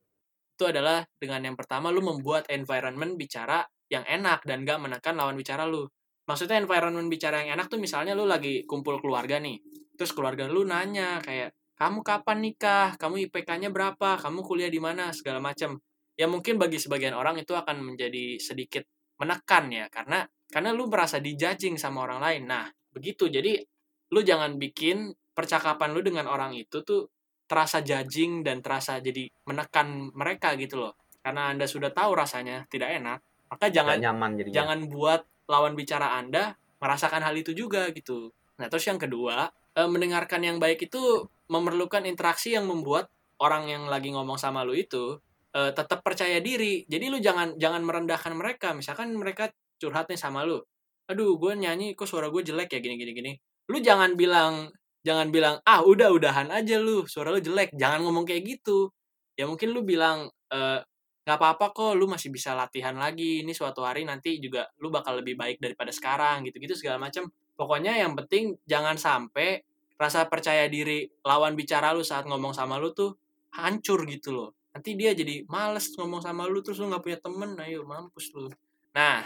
itu 0.54 0.70
adalah 0.70 1.02
dengan 1.18 1.42
yang 1.50 1.58
pertama 1.58 1.90
lu 1.90 2.06
membuat 2.06 2.46
environment 2.54 3.18
bicara 3.18 3.66
yang 3.90 4.06
enak 4.06 4.46
dan 4.46 4.64
gak 4.64 4.80
menekan 4.80 5.18
lawan 5.18 5.34
bicara 5.34 5.66
lu. 5.66 5.90
Maksudnya 6.24 6.62
environment 6.62 7.10
bicara 7.10 7.44
yang 7.44 7.60
enak 7.60 7.68
tuh 7.68 7.82
misalnya 7.82 8.14
lu 8.16 8.24
lagi 8.24 8.64
kumpul 8.64 9.02
keluarga 9.02 9.42
nih 9.42 9.60
terus 9.94 10.16
keluarga 10.16 10.50
lu 10.50 10.64
nanya 10.64 11.20
kayak 11.20 11.54
kamu 11.74 12.00
kapan 12.06 12.38
nikah? 12.40 12.96
Kamu 12.96 13.18
IPK-nya 13.28 13.74
berapa? 13.74 14.16
Kamu 14.22 14.40
kuliah 14.46 14.70
di 14.70 14.80
mana? 14.80 15.10
segala 15.12 15.42
macam 15.42 15.76
ya 16.14 16.30
mungkin 16.30 16.62
bagi 16.62 16.78
sebagian 16.78 17.18
orang 17.18 17.42
itu 17.42 17.58
akan 17.58 17.82
menjadi 17.82 18.38
sedikit 18.38 18.86
menekan 19.18 19.74
ya 19.74 19.90
karena 19.90 20.22
karena 20.48 20.70
lu 20.70 20.86
merasa 20.86 21.18
dijudging 21.18 21.82
sama 21.82 22.06
orang 22.06 22.22
lain. 22.22 22.44
Nah 22.46 22.66
begitu. 22.94 23.28
Jadi 23.28 23.58
lu 24.14 24.22
jangan 24.22 24.56
bikin 24.62 25.10
percakapan 25.34 25.92
lu 25.92 26.02
dengan 26.06 26.30
orang 26.30 26.54
itu 26.54 26.86
tuh 26.86 27.10
terasa 27.50 27.84
judging 27.84 28.42
dan 28.46 28.64
terasa 28.64 29.02
jadi 29.04 29.28
menekan 29.50 30.14
mereka 30.16 30.56
gitu 30.56 30.80
loh 30.88 30.94
karena 31.20 31.52
anda 31.52 31.68
sudah 31.68 31.92
tahu 31.92 32.16
rasanya 32.16 32.66
tidak 32.72 32.98
enak 32.98 33.20
maka 33.52 33.70
jangan 33.70 34.02
nyaman 34.02 34.32
jadinya 34.40 34.56
jangan 34.64 34.80
buat 34.90 35.22
lawan 35.48 35.76
bicara 35.76 36.16
Anda 36.20 36.56
merasakan 36.80 37.24
hal 37.24 37.36
itu 37.38 37.56
juga 37.56 37.88
gitu. 37.92 38.32
Nah, 38.60 38.68
terus 38.68 38.86
yang 38.88 39.00
kedua, 39.00 39.48
eh, 39.76 39.90
mendengarkan 39.90 40.44
yang 40.44 40.58
baik 40.60 40.88
itu 40.92 41.28
memerlukan 41.52 42.04
interaksi 42.08 42.56
yang 42.56 42.68
membuat 42.68 43.12
orang 43.40 43.68
yang 43.68 43.84
lagi 43.92 44.12
ngomong 44.12 44.40
sama 44.40 44.64
lu 44.64 44.76
itu 44.76 45.20
eh, 45.54 45.70
tetap 45.70 46.02
percaya 46.02 46.42
diri. 46.42 46.82
Jadi 46.90 47.14
lu 47.14 47.22
jangan 47.22 47.54
jangan 47.62 47.86
merendahkan 47.86 48.34
mereka. 48.34 48.74
Misalkan 48.74 49.14
mereka 49.14 49.54
curhat 49.78 50.10
nih 50.10 50.18
sama 50.18 50.42
lu. 50.42 50.58
Aduh, 51.06 51.38
gue 51.38 51.54
nyanyi 51.54 51.94
kok 51.94 52.10
suara 52.10 52.34
gue 52.34 52.42
jelek 52.42 52.74
ya 52.74 52.80
gini 52.82 52.96
gini 52.98 53.12
gini. 53.14 53.34
Lu 53.70 53.78
jangan 53.78 54.18
bilang 54.18 54.74
jangan 55.04 55.30
bilang 55.30 55.60
ah 55.68 55.84
udah 55.84 56.10
udahan 56.16 56.50
aja 56.50 56.80
lu 56.80 57.06
suara 57.06 57.30
lu 57.36 57.44
jelek. 57.44 57.76
Jangan 57.76 58.02
ngomong 58.08 58.26
kayak 58.28 58.44
gitu. 58.48 58.90
Ya 59.36 59.46
mungkin 59.46 59.76
lu 59.76 59.84
bilang 59.84 60.32
eh, 60.52 60.80
nggak 61.24 61.38
apa-apa 61.40 61.72
kok 61.72 61.94
lu 61.96 62.08
masih 62.08 62.32
bisa 62.32 62.56
latihan 62.56 62.96
lagi. 62.96 63.44
Ini 63.44 63.52
suatu 63.56 63.84
hari 63.84 64.04
nanti 64.08 64.40
juga 64.40 64.68
lu 64.80 64.92
bakal 64.92 65.24
lebih 65.24 65.36
baik 65.40 65.60
daripada 65.64 65.92
sekarang 65.92 66.48
gitu-gitu 66.48 66.76
segala 66.76 67.00
macam 67.00 67.28
pokoknya 67.56 67.96
yang 67.96 68.18
penting 68.18 68.58
jangan 68.66 68.98
sampai 68.98 69.62
rasa 69.96 70.26
percaya 70.28 70.66
diri 70.68 71.06
lawan 71.24 71.56
bicara 71.56 71.94
lu 71.96 72.02
saat 72.04 72.26
ngomong 72.28 72.52
sama 72.52 72.76
lu 72.82 72.92
tuh 72.92 73.16
hancur 73.56 74.04
gitu 74.10 74.34
loh. 74.36 74.50
Nanti 74.74 74.98
dia 74.98 75.14
jadi 75.14 75.46
males 75.48 75.94
ngomong 75.96 76.20
sama 76.26 76.50
lu 76.50 76.60
terus 76.66 76.82
lu 76.82 76.90
nggak 76.90 77.04
punya 77.06 77.20
temen. 77.22 77.56
Ayo 77.62 77.86
mampus 77.86 78.34
lu. 78.36 78.50
Nah 78.98 79.24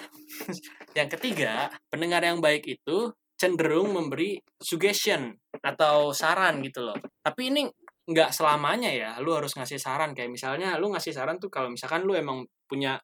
yang 0.97 1.09
ketiga 1.09 1.71
pendengar 1.89 2.21
yang 2.21 2.43
baik 2.43 2.67
itu 2.67 3.09
cenderung 3.37 3.93
memberi 3.93 4.41
suggestion 4.57 5.29
atau 5.61 6.11
saran 6.11 6.59
gitu 6.65 6.81
loh. 6.89 6.97
Tapi 7.21 7.53
ini 7.53 7.61
nggak 8.07 8.33
selamanya 8.33 8.89
ya 8.89 9.11
lu 9.21 9.37
harus 9.37 9.53
ngasih 9.53 9.77
saran. 9.77 10.17
Kayak 10.17 10.33
misalnya 10.33 10.75
lu 10.81 10.89
ngasih 10.91 11.13
saran 11.13 11.37
tuh 11.37 11.53
kalau 11.53 11.69
misalkan 11.69 12.03
lu 12.03 12.17
emang 12.17 12.43
punya 12.65 12.97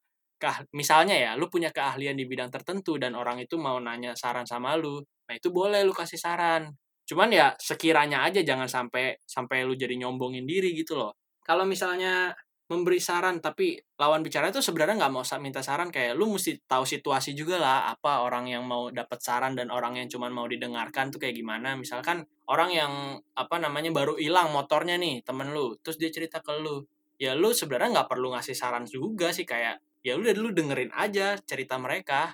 misalnya 0.75 1.15
ya 1.15 1.31
lu 1.39 1.47
punya 1.47 1.71
keahlian 1.71 2.19
di 2.19 2.27
bidang 2.27 2.51
tertentu 2.51 2.99
dan 2.99 3.15
orang 3.15 3.39
itu 3.39 3.55
mau 3.55 3.79
nanya 3.79 4.11
saran 4.11 4.43
sama 4.43 4.75
lu 4.75 4.99
nah 5.23 5.33
itu 5.39 5.53
boleh 5.53 5.85
lu 5.87 5.95
kasih 5.95 6.19
saran. 6.19 6.67
Cuman 7.07 7.31
ya 7.31 7.55
sekiranya 7.55 8.27
aja 8.27 8.43
jangan 8.43 8.67
sampai 8.67 9.15
sampai 9.23 9.63
lu 9.63 9.75
jadi 9.75 9.95
nyombongin 9.95 10.43
diri 10.43 10.75
gitu 10.75 10.99
loh. 10.99 11.15
Kalau 11.43 11.63
misalnya 11.67 12.31
memberi 12.73 12.97
saran 12.97 13.37
tapi 13.37 13.77
lawan 14.01 14.25
bicara 14.25 14.49
itu 14.49 14.57
sebenarnya 14.57 15.05
nggak 15.05 15.13
mau 15.13 15.21
minta 15.37 15.61
saran. 15.61 15.93
Kayak 15.93 16.17
lu 16.17 16.33
mesti 16.33 16.57
tahu 16.65 16.81
situasi 16.83 17.37
juga 17.37 17.61
lah 17.61 17.93
apa 17.93 18.25
orang 18.25 18.49
yang 18.49 18.65
mau 18.65 18.89
dapat 18.89 19.21
saran 19.21 19.53
dan 19.53 19.69
orang 19.69 20.01
yang 20.01 20.09
cuman 20.09 20.33
mau 20.33 20.49
didengarkan 20.49 21.13
tuh 21.13 21.21
kayak 21.21 21.37
gimana. 21.37 21.77
Misalkan 21.77 22.25
orang 22.49 22.73
yang 22.73 22.91
apa 23.37 23.61
namanya 23.61 23.93
baru 23.93 24.17
hilang 24.17 24.49
motornya 24.49 24.97
nih 24.97 25.21
temen 25.21 25.53
lu 25.53 25.77
terus 25.85 26.01
dia 26.01 26.09
cerita 26.09 26.41
ke 26.41 26.57
lu. 26.57 26.81
Ya 27.21 27.37
lu 27.37 27.53
sebenarnya 27.53 28.01
nggak 28.01 28.09
perlu 28.09 28.33
ngasih 28.33 28.57
saran 28.57 28.89
juga 28.89 29.29
sih 29.29 29.45
kayak 29.45 29.79
ya 30.01 30.17
udah 30.17 30.33
lu 30.33 30.49
dengerin 30.51 30.89
aja 30.91 31.37
cerita 31.45 31.77
mereka. 31.77 32.33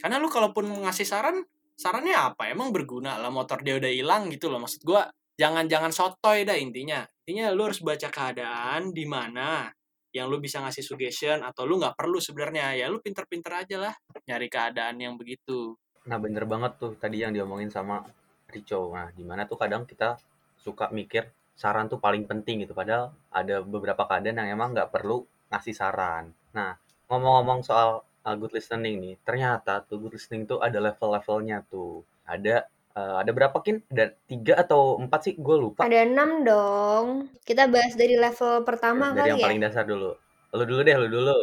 Karena 0.00 0.16
lu 0.16 0.30
kalaupun 0.30 0.70
ngasih 0.86 1.04
saran 1.04 1.42
sarannya 1.74 2.14
apa? 2.14 2.48
Emang 2.48 2.70
berguna 2.70 3.18
lah 3.18 3.28
motor 3.28 3.60
dia 3.66 3.76
udah 3.76 3.90
hilang 3.90 4.30
gitu 4.30 4.48
loh. 4.48 4.62
Maksud 4.62 4.86
gua 4.86 5.10
jangan 5.40 5.64
jangan 5.64 5.88
sotoy 5.88 6.44
dah 6.44 6.56
intinya. 6.56 7.00
Intinya 7.24 7.48
lu 7.56 7.64
harus 7.64 7.80
baca 7.80 8.12
keadaan 8.12 8.92
di 8.92 9.08
mana 9.08 9.72
yang 10.10 10.26
lu 10.26 10.42
bisa 10.42 10.58
ngasih 10.58 10.82
suggestion 10.82 11.38
atau 11.42 11.62
lu 11.66 11.78
nggak 11.78 11.94
perlu 11.94 12.18
sebenarnya 12.18 12.74
ya 12.74 12.86
lu 12.90 12.98
pinter-pinter 12.98 13.62
aja 13.62 13.76
lah 13.78 13.94
nyari 14.26 14.50
keadaan 14.50 14.98
yang 14.98 15.14
begitu. 15.14 15.78
Nah 16.10 16.18
bener 16.18 16.44
banget 16.46 16.78
tuh 16.82 16.92
tadi 16.98 17.22
yang 17.22 17.30
diomongin 17.30 17.70
sama 17.70 18.02
Rico. 18.50 18.90
Nah 18.90 19.14
di 19.14 19.22
mana 19.22 19.46
tuh 19.46 19.58
kadang 19.58 19.86
kita 19.86 20.18
suka 20.58 20.90
mikir 20.90 21.30
saran 21.54 21.86
tuh 21.86 22.02
paling 22.02 22.26
penting 22.26 22.64
gitu 22.64 22.74
padahal 22.74 23.12
ada 23.30 23.62
beberapa 23.62 24.08
keadaan 24.08 24.42
yang 24.42 24.58
emang 24.58 24.74
nggak 24.74 24.90
perlu 24.90 25.22
ngasih 25.52 25.74
saran. 25.76 26.34
Nah 26.56 26.74
ngomong-ngomong 27.06 27.62
soal 27.62 28.02
uh, 28.26 28.34
good 28.34 28.50
listening 28.50 28.98
nih 28.98 29.14
ternyata 29.22 29.86
tuh 29.86 30.02
good 30.02 30.18
listening 30.18 30.48
tuh 30.48 30.58
ada 30.58 30.82
level-levelnya 30.82 31.62
tuh. 31.70 32.02
Ada 32.26 32.66
uh, 32.94 33.22
ada 33.22 33.30
berapa 33.30 33.56
kin 33.62 33.82
ada 33.92 34.14
tiga 34.26 34.58
atau 34.58 34.98
empat 34.98 35.20
sih 35.30 35.34
gue 35.38 35.56
lupa 35.58 35.86
Ada 35.86 36.06
enam 36.06 36.42
dong. 36.42 37.06
Kita 37.42 37.70
bahas 37.70 37.94
dari 37.94 38.14
level 38.14 38.62
pertama 38.66 39.10
dari 39.10 39.18
kali 39.18 39.28
yang 39.34 39.40
ya. 39.40 39.46
paling 39.46 39.60
dasar 39.62 39.84
dulu 39.86 40.10
lu 40.50 40.64
dulu 40.66 40.80
deh 40.82 40.96
lu 40.98 41.08
dulu 41.10 41.38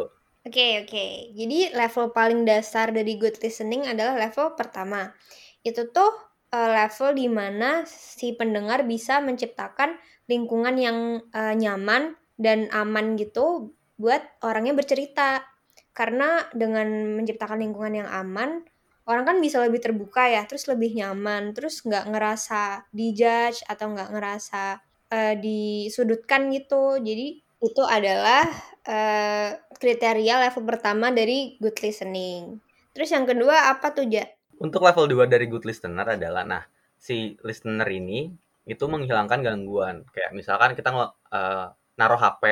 Oke, 0.48 0.88
oke. 0.88 1.36
Jadi 1.36 1.76
level 1.76 2.16
paling 2.16 2.48
dasar 2.48 2.96
dari 2.96 3.20
good 3.20 3.36
listening 3.44 3.84
adalah 3.84 4.16
level 4.16 4.56
pertama. 4.56 5.12
Itu 5.60 5.92
tuh 5.92 6.08
eh, 6.56 6.72
level 6.72 7.20
di 7.20 7.28
mana 7.28 7.84
si 7.84 8.32
pendengar 8.32 8.88
bisa 8.88 9.20
menciptakan 9.20 10.00
lingkungan 10.32 10.80
yang 10.80 11.20
eh, 11.36 11.52
nyaman 11.52 12.16
dan 12.40 12.72
aman 12.72 13.20
gitu 13.20 13.76
buat 14.00 14.24
orangnya 14.40 14.72
bercerita. 14.72 15.44
Karena 15.92 16.48
dengan 16.56 17.20
menciptakan 17.20 17.60
lingkungan 17.60 18.00
yang 18.00 18.08
aman, 18.08 18.64
orang 19.08 19.24
kan 19.24 19.38
bisa 19.40 19.64
lebih 19.64 19.80
terbuka 19.80 20.28
ya, 20.28 20.44
terus 20.44 20.68
lebih 20.68 20.94
nyaman, 20.94 21.56
terus 21.56 21.82
nggak 21.82 22.12
ngerasa 22.12 22.92
dijudge 22.92 23.64
atau 23.66 23.96
nggak 23.96 24.12
ngerasa 24.12 24.84
eh, 25.10 25.36
disudutkan 25.40 26.52
gitu. 26.52 27.00
Jadi 27.00 27.40
itu 27.42 27.84
adalah 27.88 28.46
eh, 28.86 29.58
kriteria 29.80 30.44
level 30.48 30.64
pertama 30.68 31.10
dari 31.10 31.56
good 31.58 31.80
listening. 31.80 32.60
Terus 32.92 33.10
yang 33.14 33.26
kedua 33.26 33.72
apa 33.72 33.94
tuh, 33.96 34.06
Ja? 34.10 34.26
Untuk 34.58 34.82
level 34.82 35.06
2 35.06 35.30
dari 35.30 35.46
good 35.46 35.70
listener 35.70 36.18
adalah 36.18 36.42
nah 36.42 36.66
si 36.98 37.38
listener 37.46 37.86
ini 37.94 38.34
itu 38.66 38.84
menghilangkan 38.90 39.46
gangguan. 39.46 40.02
Kayak 40.12 40.34
misalkan 40.34 40.74
kita 40.74 40.90
eh, 41.32 41.68
naruh 41.98 42.20
HP 42.20 42.44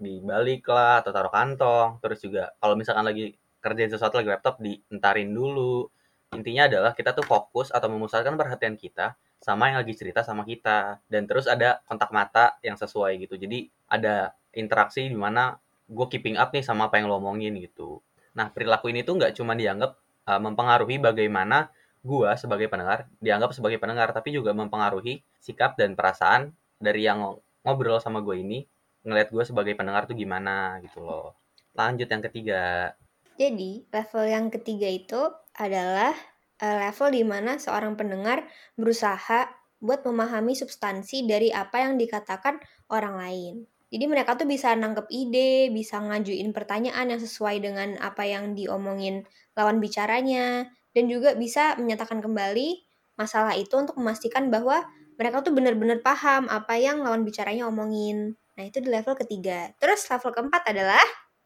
di 0.00 0.20
balik 0.20 0.68
lah 0.68 1.00
atau 1.00 1.10
taruh 1.10 1.32
kantong. 1.32 1.98
Terus 2.04 2.18
juga 2.20 2.52
kalau 2.60 2.76
misalkan 2.76 3.04
lagi 3.08 3.32
kerjain 3.64 3.88
sesuatu 3.88 4.20
lagi 4.20 4.28
laptop 4.28 4.60
dientarin 4.60 5.32
dulu. 5.32 5.88
Intinya 6.34 6.66
adalah 6.66 6.92
kita 6.92 7.14
tuh 7.14 7.24
fokus 7.24 7.70
atau 7.70 7.86
memusatkan 7.88 8.34
perhatian 8.34 8.74
kita 8.74 9.14
sama 9.38 9.70
yang 9.70 9.80
lagi 9.80 9.94
cerita 9.94 10.20
sama 10.26 10.42
kita. 10.42 11.00
Dan 11.06 11.30
terus 11.30 11.46
ada 11.46 11.80
kontak 11.86 12.10
mata 12.10 12.58
yang 12.60 12.74
sesuai 12.74 13.16
gitu. 13.22 13.38
Jadi 13.38 13.70
ada 13.88 14.34
interaksi 14.54 15.06
di 15.06 15.18
mana 15.18 15.58
gue 15.84 16.06
keeping 16.08 16.40
up 16.40 16.50
nih 16.54 16.64
sama 16.64 16.88
apa 16.88 16.96
yang 16.98 17.10
lo 17.12 17.20
omongin 17.20 17.54
gitu. 17.60 18.00
Nah 18.34 18.48
perilaku 18.50 18.90
ini 18.90 19.04
tuh 19.04 19.20
nggak 19.20 19.36
cuma 19.36 19.52
dianggap 19.52 20.00
uh, 20.26 20.40
mempengaruhi 20.40 20.96
bagaimana 20.98 21.68
gue 22.04 22.30
sebagai 22.36 22.68
pendengar 22.68 23.08
dianggap 23.20 23.56
sebagai 23.56 23.80
pendengar 23.80 24.12
tapi 24.12 24.36
juga 24.36 24.52
mempengaruhi 24.52 25.24
sikap 25.40 25.76
dan 25.80 25.96
perasaan 25.96 26.52
dari 26.76 27.08
yang 27.08 27.40
ngobrol 27.64 27.96
sama 27.96 28.20
gue 28.20 28.44
ini 28.44 28.68
ngeliat 29.04 29.32
gue 29.32 29.44
sebagai 29.44 29.72
pendengar 29.76 30.08
tuh 30.08 30.16
gimana 30.16 30.80
gitu 30.84 31.04
loh. 31.04 31.36
Lanjut 31.76 32.08
yang 32.08 32.22
ketiga 32.24 32.92
Jadi, 33.34 33.82
level 33.90 34.24
yang 34.30 34.46
ketiga 34.50 34.86
itu 34.86 35.20
adalah 35.58 36.14
eh, 36.62 36.76
level 36.86 37.08
di 37.10 37.22
mana 37.26 37.58
seorang 37.58 37.98
pendengar 37.98 38.46
berusaha 38.78 39.50
buat 39.82 40.06
memahami 40.06 40.54
substansi 40.54 41.26
dari 41.26 41.50
apa 41.50 41.82
yang 41.82 41.98
dikatakan 41.98 42.62
orang 42.88 43.14
lain. 43.18 43.54
Jadi 43.90 44.04
mereka 44.10 44.34
tuh 44.34 44.48
bisa 44.48 44.74
nangkep 44.74 45.06
ide, 45.12 45.70
bisa 45.70 46.02
ngajuin 46.02 46.50
pertanyaan 46.50 47.14
yang 47.14 47.20
sesuai 47.22 47.62
dengan 47.62 47.94
apa 48.02 48.26
yang 48.26 48.56
diomongin 48.58 49.22
lawan 49.54 49.78
bicaranya, 49.78 50.66
dan 50.94 51.04
juga 51.06 51.38
bisa 51.38 51.78
menyatakan 51.78 52.18
kembali 52.18 52.82
masalah 53.14 53.54
itu 53.54 53.70
untuk 53.78 53.94
memastikan 53.98 54.50
bahwa 54.50 54.82
mereka 55.14 55.46
tuh 55.46 55.54
benar-benar 55.54 56.02
paham 56.02 56.50
apa 56.50 56.74
yang 56.74 57.06
lawan 57.06 57.22
bicaranya 57.22 57.70
omongin. 57.70 58.34
Nah, 58.58 58.66
itu 58.66 58.82
di 58.82 58.90
level 58.90 59.14
ketiga. 59.14 59.70
Terus 59.78 60.06
level 60.10 60.30
keempat 60.34 60.74
adalah 60.74 61.02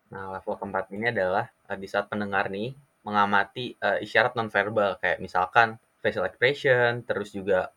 Nah, 0.09 0.33
level 0.33 0.57
keempat 0.57 0.89
ini 0.89 1.13
adalah 1.13 1.53
di 1.77 1.91
saat 1.91 2.09
pendengar 2.09 2.49
nih 2.49 2.73
mengamati 3.05 3.77
uh, 3.83 4.01
isyarat 4.01 4.33
nonverbal 4.39 4.97
kayak 5.03 5.19
misalkan 5.21 5.77
facial 6.01 6.25
expression, 6.25 7.03
terus 7.05 7.35
juga 7.35 7.75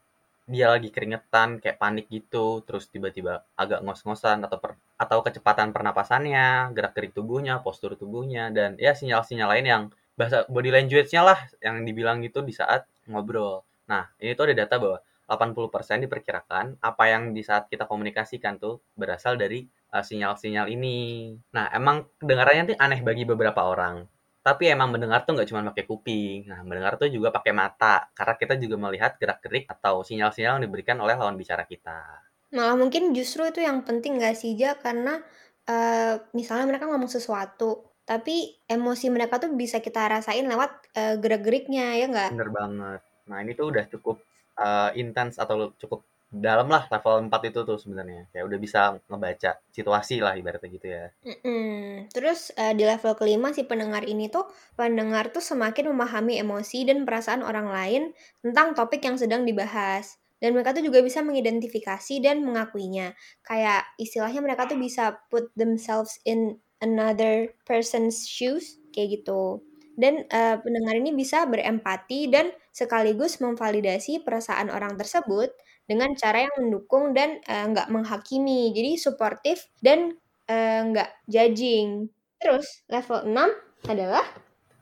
dia 0.52 0.68
lagi 0.68 0.92
keringetan 0.92 1.64
kayak 1.64 1.80
panik 1.80 2.12
gitu, 2.12 2.60
terus 2.68 2.92
tiba-tiba 2.92 3.48
agak 3.56 3.82
ngos-ngosan 3.88 4.44
atau 4.44 4.58
per, 4.60 4.76
atau 5.00 5.24
kecepatan 5.24 5.72
pernapasannya, 5.72 6.76
gerak-gerik 6.76 7.16
tubuhnya, 7.16 7.64
postur 7.64 7.96
tubuhnya 7.96 8.52
dan 8.52 8.76
ya 8.76 8.92
sinyal-sinyal 8.92 9.48
lain 9.48 9.66
yang 9.66 9.84
bahasa 10.20 10.44
body 10.52 10.70
language-nya 10.70 11.22
lah 11.24 11.40
yang 11.64 11.88
dibilang 11.88 12.20
gitu 12.22 12.44
di 12.44 12.52
saat 12.52 12.84
ngobrol. 13.08 13.64
Nah, 13.88 14.12
ini 14.20 14.36
tuh 14.36 14.52
ada 14.52 14.68
data 14.68 14.76
bahwa 14.78 15.00
80% 15.32 16.04
diperkirakan 16.04 16.84
apa 16.84 17.04
yang 17.08 17.32
di 17.32 17.40
saat 17.40 17.72
kita 17.72 17.88
komunikasikan 17.88 18.60
tuh 18.60 18.84
berasal 19.00 19.40
dari 19.40 19.64
uh, 19.92 20.04
sinyal-sinyal 20.04 20.72
ini. 20.72 21.32
Nah, 21.54 21.70
emang 21.76 22.08
kedengarannya 22.18 22.74
tuh 22.74 22.78
aneh 22.80 23.00
bagi 23.04 23.24
beberapa 23.28 23.62
orang. 23.68 24.08
Tapi 24.42 24.74
emang 24.74 24.90
mendengar 24.90 25.22
tuh 25.22 25.38
nggak 25.38 25.48
cuma 25.52 25.62
pakai 25.70 25.86
kuping. 25.86 26.50
Nah, 26.50 26.66
mendengar 26.66 26.98
tuh 26.98 27.12
juga 27.14 27.30
pakai 27.30 27.54
mata. 27.54 28.10
Karena 28.18 28.34
kita 28.40 28.54
juga 28.58 28.76
melihat 28.80 29.20
gerak-gerik 29.22 29.70
atau 29.70 30.02
sinyal-sinyal 30.02 30.58
yang 30.58 30.64
diberikan 30.66 30.98
oleh 30.98 31.14
lawan 31.14 31.38
bicara 31.38 31.68
kita. 31.68 32.26
malah 32.52 32.76
mungkin 32.76 33.16
justru 33.16 33.48
itu 33.48 33.64
yang 33.64 33.80
penting 33.88 34.20
gak 34.20 34.36
sih 34.36 34.52
Ja 34.60 34.76
karena 34.76 35.24
eh, 35.64 36.20
misalnya 36.36 36.68
mereka 36.68 36.84
ngomong 36.92 37.08
sesuatu 37.08 37.96
tapi 38.04 38.60
emosi 38.68 39.08
mereka 39.08 39.40
tuh 39.40 39.56
bisa 39.56 39.80
kita 39.80 40.04
rasain 40.12 40.44
lewat 40.44 40.92
eh, 41.00 41.16
gerak-geriknya 41.16 41.96
ya 41.96 42.06
nggak? 42.12 42.30
Bener 42.36 42.52
banget. 42.52 43.00
Nah, 43.32 43.38
ini 43.40 43.56
tuh 43.56 43.72
udah 43.72 43.88
cukup 43.88 44.20
uh, 44.60 44.92
intens 45.00 45.40
atau 45.40 45.72
cukup 45.80 46.04
dalam 46.32 46.72
lah 46.72 46.88
level 46.88 47.28
4 47.28 47.52
itu 47.52 47.60
tuh 47.68 47.76
sebenarnya. 47.76 48.32
Kayak 48.32 48.46
udah 48.48 48.60
bisa 48.64 48.80
ngebaca 49.12 49.52
situasi 49.68 50.24
lah 50.24 50.40
ibaratnya 50.40 50.70
gitu 50.72 50.88
ya. 50.88 51.12
Mm-mm. 51.28 52.08
Terus 52.08 52.56
eh, 52.56 52.72
di 52.72 52.88
level 52.88 53.20
kelima 53.20 53.52
si 53.52 53.68
pendengar 53.68 54.08
ini 54.08 54.32
tuh 54.32 54.48
pendengar 54.80 55.36
tuh 55.36 55.44
semakin 55.44 55.92
memahami 55.92 56.40
emosi 56.40 56.88
dan 56.88 57.04
perasaan 57.04 57.44
orang 57.44 57.68
lain 57.68 58.02
tentang 58.40 58.72
topik 58.72 59.04
yang 59.04 59.20
sedang 59.20 59.44
dibahas. 59.44 60.16
Dan 60.40 60.58
mereka 60.58 60.74
tuh 60.74 60.88
juga 60.88 61.04
bisa 61.04 61.20
mengidentifikasi 61.22 62.24
dan 62.24 62.42
mengakuinya. 62.42 63.14
Kayak 63.44 63.86
istilahnya 64.00 64.40
mereka 64.42 64.66
tuh 64.72 64.80
bisa 64.80 65.20
put 65.30 65.52
themselves 65.60 66.18
in 66.24 66.58
another 66.80 67.52
person's 67.68 68.24
shoes 68.26 68.80
kayak 68.96 69.20
gitu. 69.22 69.60
Dan 70.00 70.24
eh, 70.32 70.56
pendengar 70.64 70.96
ini 70.96 71.12
bisa 71.12 71.44
berempati 71.44 72.32
dan 72.32 72.56
sekaligus 72.72 73.44
memvalidasi 73.44 74.24
perasaan 74.24 74.72
orang 74.72 74.96
tersebut 74.96 75.52
dengan 75.92 76.16
cara 76.16 76.48
yang 76.48 76.56
mendukung 76.56 77.12
dan 77.12 77.44
eh, 77.44 77.66
nggak 77.68 77.92
menghakimi. 77.92 78.72
Jadi 78.72 78.96
suportif 78.96 79.68
dan 79.84 80.16
eh, 80.48 80.80
nggak 80.88 81.28
judging. 81.28 82.08
Terus 82.40 82.88
level 82.88 83.28
6 83.28 83.92
adalah 83.92 84.24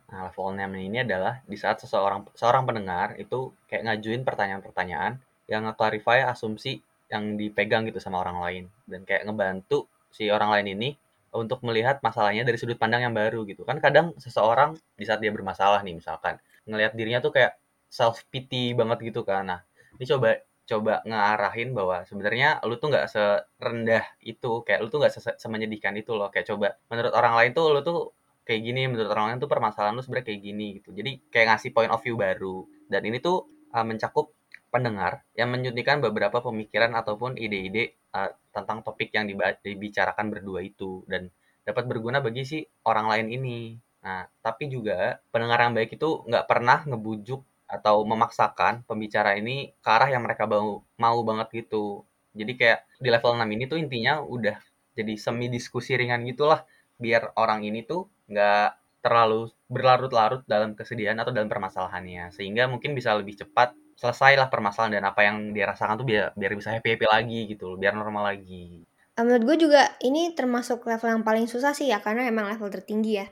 Nah, 0.09 0.25
level 0.25 0.57
6 0.57 0.89
ini 0.89 1.05
adalah 1.05 1.37
di 1.45 1.53
saat 1.53 1.81
seseorang 1.85 2.25
seorang 2.33 2.65
pendengar 2.65 3.13
itu 3.21 3.53
kayak 3.69 3.85
ngajuin 3.85 4.25
pertanyaan-pertanyaan 4.25 5.21
yang 5.45 5.69
nge-clarify 5.69 6.25
asumsi 6.33 6.81
yang 7.13 7.37
dipegang 7.37 7.85
gitu 7.89 8.01
sama 8.01 8.21
orang 8.21 8.37
lain 8.41 8.63
dan 8.89 9.05
kayak 9.05 9.25
ngebantu 9.25 9.85
si 10.09 10.29
orang 10.29 10.49
lain 10.49 10.67
ini 10.77 10.89
untuk 11.29 11.61
melihat 11.61 12.01
masalahnya 12.01 12.41
dari 12.41 12.57
sudut 12.57 12.77
pandang 12.81 13.05
yang 13.05 13.13
baru 13.13 13.45
gitu. 13.45 13.61
Kan 13.65 13.77
kadang 13.77 14.17
seseorang 14.17 14.77
di 14.97 15.05
saat 15.05 15.21
dia 15.21 15.29
bermasalah 15.29 15.85
nih 15.85 16.01
misalkan 16.01 16.41
ngelihat 16.65 16.97
dirinya 16.97 17.21
tuh 17.21 17.33
kayak 17.33 17.57
self 17.89 18.25
pity 18.33 18.73
banget 18.73 19.13
gitu 19.13 19.21
kan. 19.21 19.45
Nah, 19.45 19.61
ini 19.97 20.05
coba 20.09 20.41
coba 20.69 20.93
ngarahin 21.09 21.69
bahwa 21.77 22.05
sebenarnya 22.09 22.61
lu 22.67 22.77
tuh 22.81 22.87
nggak 22.93 23.07
serendah 23.13 24.05
itu, 24.21 24.51
kayak 24.65 24.79
lu 24.85 24.87
tuh 24.93 24.99
nggak 25.01 25.13
se- 25.17 25.39
semenyedihkan 25.41 25.93
itu 26.01 26.11
loh. 26.13 26.29
Kayak 26.33 26.47
coba 26.53 26.67
menurut 26.91 27.13
orang 27.19 27.33
lain 27.39 27.51
tuh 27.57 27.65
lu 27.73 27.81
tuh 27.81 27.99
kayak 28.47 28.61
gini, 28.67 28.81
menurut 28.91 29.09
orang 29.13 29.25
lain 29.33 29.39
tuh 29.43 29.49
permasalahan 29.49 29.93
lu 29.97 30.01
sebenarnya 30.05 30.27
kayak 30.29 30.41
gini 30.45 30.65
gitu. 30.81 30.89
Jadi 30.93 31.11
kayak 31.33 31.45
ngasih 31.55 31.69
point 31.75 31.91
of 31.93 32.01
view 32.05 32.15
baru. 32.15 32.65
Dan 32.91 33.01
ini 33.09 33.17
tuh 33.21 33.49
uh, 33.73 33.85
mencakup 33.85 34.33
pendengar 34.69 35.25
yang 35.33 35.49
menyuntikkan 35.49 35.97
beberapa 35.97 36.45
pemikiran 36.45 36.93
ataupun 36.93 37.41
ide-ide 37.41 37.97
uh, 38.13 38.29
tentang 38.53 38.85
topik 38.85 39.09
yang 39.13 39.25
dibicarakan 39.65 40.29
berdua 40.29 40.61
itu 40.61 41.01
dan 41.09 41.33
dapat 41.65 41.85
berguna 41.89 42.21
bagi 42.21 42.45
si 42.45 42.57
orang 42.85 43.09
lain 43.09 43.27
ini. 43.33 43.57
Nah, 43.99 44.25
tapi 44.39 44.71
juga 44.71 45.19
pendengar 45.33 45.59
yang 45.65 45.73
baik 45.75 45.99
itu 45.99 46.23
nggak 46.25 46.45
pernah 46.47 46.85
ngebujuk 46.87 47.41
atau 47.69 48.03
memaksakan 48.03 48.83
pembicara 48.89 49.37
ini 49.37 49.71
ke 49.77 49.89
arah 49.89 50.09
yang 50.09 50.25
mereka 50.25 50.49
mau 50.49 50.81
mau 50.97 51.17
banget 51.21 51.65
gitu. 51.65 52.03
Jadi 52.33 52.53
kayak 52.59 52.79
di 52.97 53.09
level 53.13 53.31
6 53.37 53.49
ini 53.55 53.63
tuh 53.69 53.77
intinya 53.77 54.21
udah 54.25 54.57
jadi 54.97 55.13
semi 55.15 55.47
diskusi 55.47 55.95
ringan 55.95 56.25
gitulah 56.27 56.65
biar 56.99 57.37
orang 57.39 57.63
ini 57.63 57.85
tuh 57.87 58.09
nggak 58.27 59.01
terlalu 59.05 59.47
berlarut-larut 59.71 60.43
dalam 60.43 60.75
kesedihan 60.75 61.15
atau 61.15 61.31
dalam 61.31 61.47
permasalahannya 61.47 62.35
sehingga 62.35 62.67
mungkin 62.67 62.91
bisa 62.91 63.15
lebih 63.15 63.39
cepat 63.39 63.71
selesailah 63.95 64.51
permasalahan 64.51 64.99
dan 64.99 65.03
apa 65.07 65.23
yang 65.23 65.55
dia 65.55 65.71
rasakan 65.71 66.03
tuh 66.03 66.07
biar 66.09 66.35
biar 66.35 66.51
bisa 66.59 66.75
happy 66.75 66.99
happy 66.99 67.07
lagi 67.07 67.39
gitu 67.47 67.79
biar 67.79 67.95
normal 67.95 68.35
lagi 68.35 68.83
Eh, 69.19 69.23
menurut 69.27 69.43
gue 69.51 69.67
juga 69.67 69.99
ini 69.99 70.31
termasuk 70.31 70.87
level 70.87 71.19
yang 71.19 71.23
paling 71.27 71.43
susah 71.51 71.75
sih 71.75 71.91
ya 71.91 71.99
karena 71.99 72.23
emang 72.31 72.47
level 72.47 72.71
tertinggi 72.71 73.19
ya. 73.19 73.27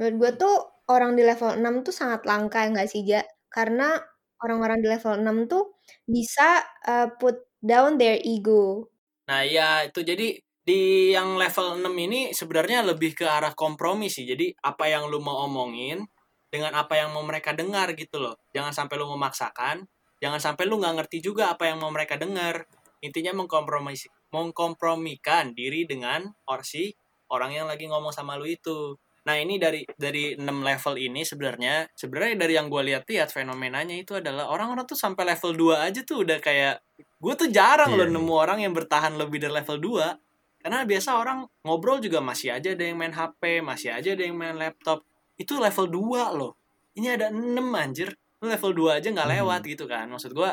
Menurut 0.00 0.16
gue 0.16 0.30
tuh 0.40 0.54
orang 0.88 1.12
di 1.12 1.22
level 1.28 1.60
6 1.60 1.84
tuh 1.84 1.92
sangat 1.92 2.24
langka 2.24 2.64
ya 2.64 2.72
nggak 2.72 2.88
sih 2.88 3.04
Ja? 3.04 3.20
Karena 3.50 3.96
orang-orang 4.44 4.78
di 4.84 4.88
level 4.88 5.18
6 5.18 5.50
tuh 5.50 5.64
bisa 6.06 6.62
eh, 6.86 7.08
put 7.18 7.48
down 7.58 7.98
their 7.98 8.18
ego. 8.22 8.86
Nah, 9.28 9.44
ya 9.44 9.84
itu 9.84 10.00
jadi 10.00 10.38
di 10.68 11.12
yang 11.16 11.40
level 11.40 11.80
6 11.80 11.88
ini 11.96 12.20
sebenarnya 12.36 12.84
lebih 12.84 13.16
ke 13.16 13.24
arah 13.24 13.52
kompromi 13.56 14.12
sih. 14.12 14.28
Jadi 14.28 14.52
apa 14.64 14.88
yang 14.88 15.08
lu 15.08 15.18
mau 15.20 15.48
omongin 15.48 16.04
dengan 16.48 16.76
apa 16.76 16.96
yang 16.96 17.12
mau 17.12 17.24
mereka 17.24 17.52
dengar 17.52 17.92
gitu 17.96 18.20
loh. 18.20 18.36
Jangan 18.52 18.72
sampai 18.72 18.94
lu 19.00 19.08
memaksakan, 19.12 19.84
jangan 20.20 20.40
sampai 20.40 20.64
lu 20.68 20.80
nggak 20.80 21.04
ngerti 21.04 21.18
juga 21.24 21.52
apa 21.52 21.68
yang 21.68 21.80
mau 21.80 21.92
mereka 21.92 22.16
dengar. 22.16 22.64
Intinya 23.04 23.32
mengkompromis 23.36 24.08
mengkompromikan 24.28 25.56
diri 25.56 25.88
dengan 25.88 26.28
orsi 26.44 26.92
orang 27.32 27.56
yang 27.56 27.66
lagi 27.68 27.88
ngomong 27.88 28.12
sama 28.12 28.36
lu 28.36 28.48
itu. 28.48 28.96
Nah, 29.28 29.36
ini 29.36 29.60
dari 29.60 29.84
dari 29.92 30.32
6 30.40 30.40
level 30.64 30.94
ini 30.96 31.20
sebenarnya 31.20 31.84
sebenarnya 31.92 32.48
dari 32.48 32.56
yang 32.56 32.72
gue 32.72 32.80
lihat-lihat 32.80 33.28
fenomenanya 33.28 33.92
itu 33.92 34.16
adalah 34.16 34.48
orang-orang 34.48 34.88
tuh 34.88 34.96
sampai 34.96 35.28
level 35.36 35.52
2 35.52 35.84
aja 35.84 36.00
tuh 36.00 36.24
udah 36.24 36.40
kayak 36.40 36.80
gue 36.96 37.34
tuh 37.36 37.48
jarang 37.52 37.92
Iya, 37.92 37.98
loh 38.00 38.06
iya. 38.08 38.14
nemu 38.16 38.32
orang 38.32 38.58
yang 38.64 38.72
bertahan 38.72 39.20
lebih 39.20 39.36
dari 39.44 39.52
level 39.52 39.76
2 39.84 40.64
karena 40.64 40.82
biasa 40.88 41.10
orang 41.20 41.44
ngobrol 41.60 42.00
juga 42.00 42.24
masih 42.24 42.56
aja 42.56 42.72
ada 42.72 42.84
yang 42.88 42.96
main 42.96 43.12
HP 43.12 43.60
masih 43.60 43.92
aja 43.92 44.16
ada 44.16 44.24
yang 44.24 44.32
main 44.34 44.56
laptop 44.56 45.04
itu 45.36 45.54
level 45.60 45.86
2 45.92 46.32
loh 46.38 46.56
ini 46.96 47.12
ada 47.12 47.28
6 47.28 47.68
anjir 47.76 48.08
lu 48.40 48.48
level 48.48 48.72
2 48.72 48.96
aja 48.96 49.08
nggak 49.12 49.28
Hmm. 49.28 49.36
lewat 49.44 49.60
gitu 49.68 49.84
kan 49.84 50.08
maksud 50.08 50.32
gue 50.32 50.50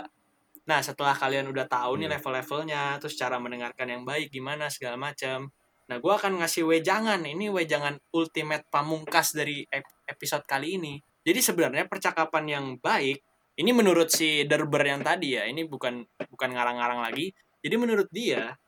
nah 0.65 0.79
setelah 0.83 1.15
kalian 1.15 1.47
udah 1.47 1.63
tahu 1.69 1.95
nih 2.01 2.11
Iya. 2.11 2.19
level-levelnya 2.19 2.81
terus 2.99 3.15
cara 3.15 3.39
mendengarkan 3.39 3.87
yang 3.87 4.03
baik 4.03 4.33
gimana 4.35 4.67
segala 4.67 4.99
macam 4.99 5.47
nah 5.85 6.01
gue 6.01 6.13
akan 6.13 6.41
ngasih 6.41 6.65
wejangan. 6.65 7.21
Ini 7.21 7.53
wejangan 7.53 8.01
ultimate 8.13 8.65
pamungkas 8.73 9.37
dari 9.37 9.65
ep- 9.69 10.05
episode 10.09 10.45
kali 10.49 10.81
ini. 10.81 10.97
Jadi 11.25 11.39
sebenarnya 11.41 11.85
percakapan 11.89 12.45
yang 12.45 12.65
baik 12.77 13.21
ini 13.55 13.71
menurut 13.71 14.11
si 14.11 14.43
Derber 14.43 14.83
yang 14.83 14.99
tadi 14.99 15.39
ya 15.39 15.47
ini 15.47 15.63
bukan 15.63 16.03
bukan 16.27 16.49
ngarang-ngarang 16.51 16.99
lagi. 16.99 17.31
Jadi 17.63 17.75
menurut 17.79 18.11
dia 18.11 18.59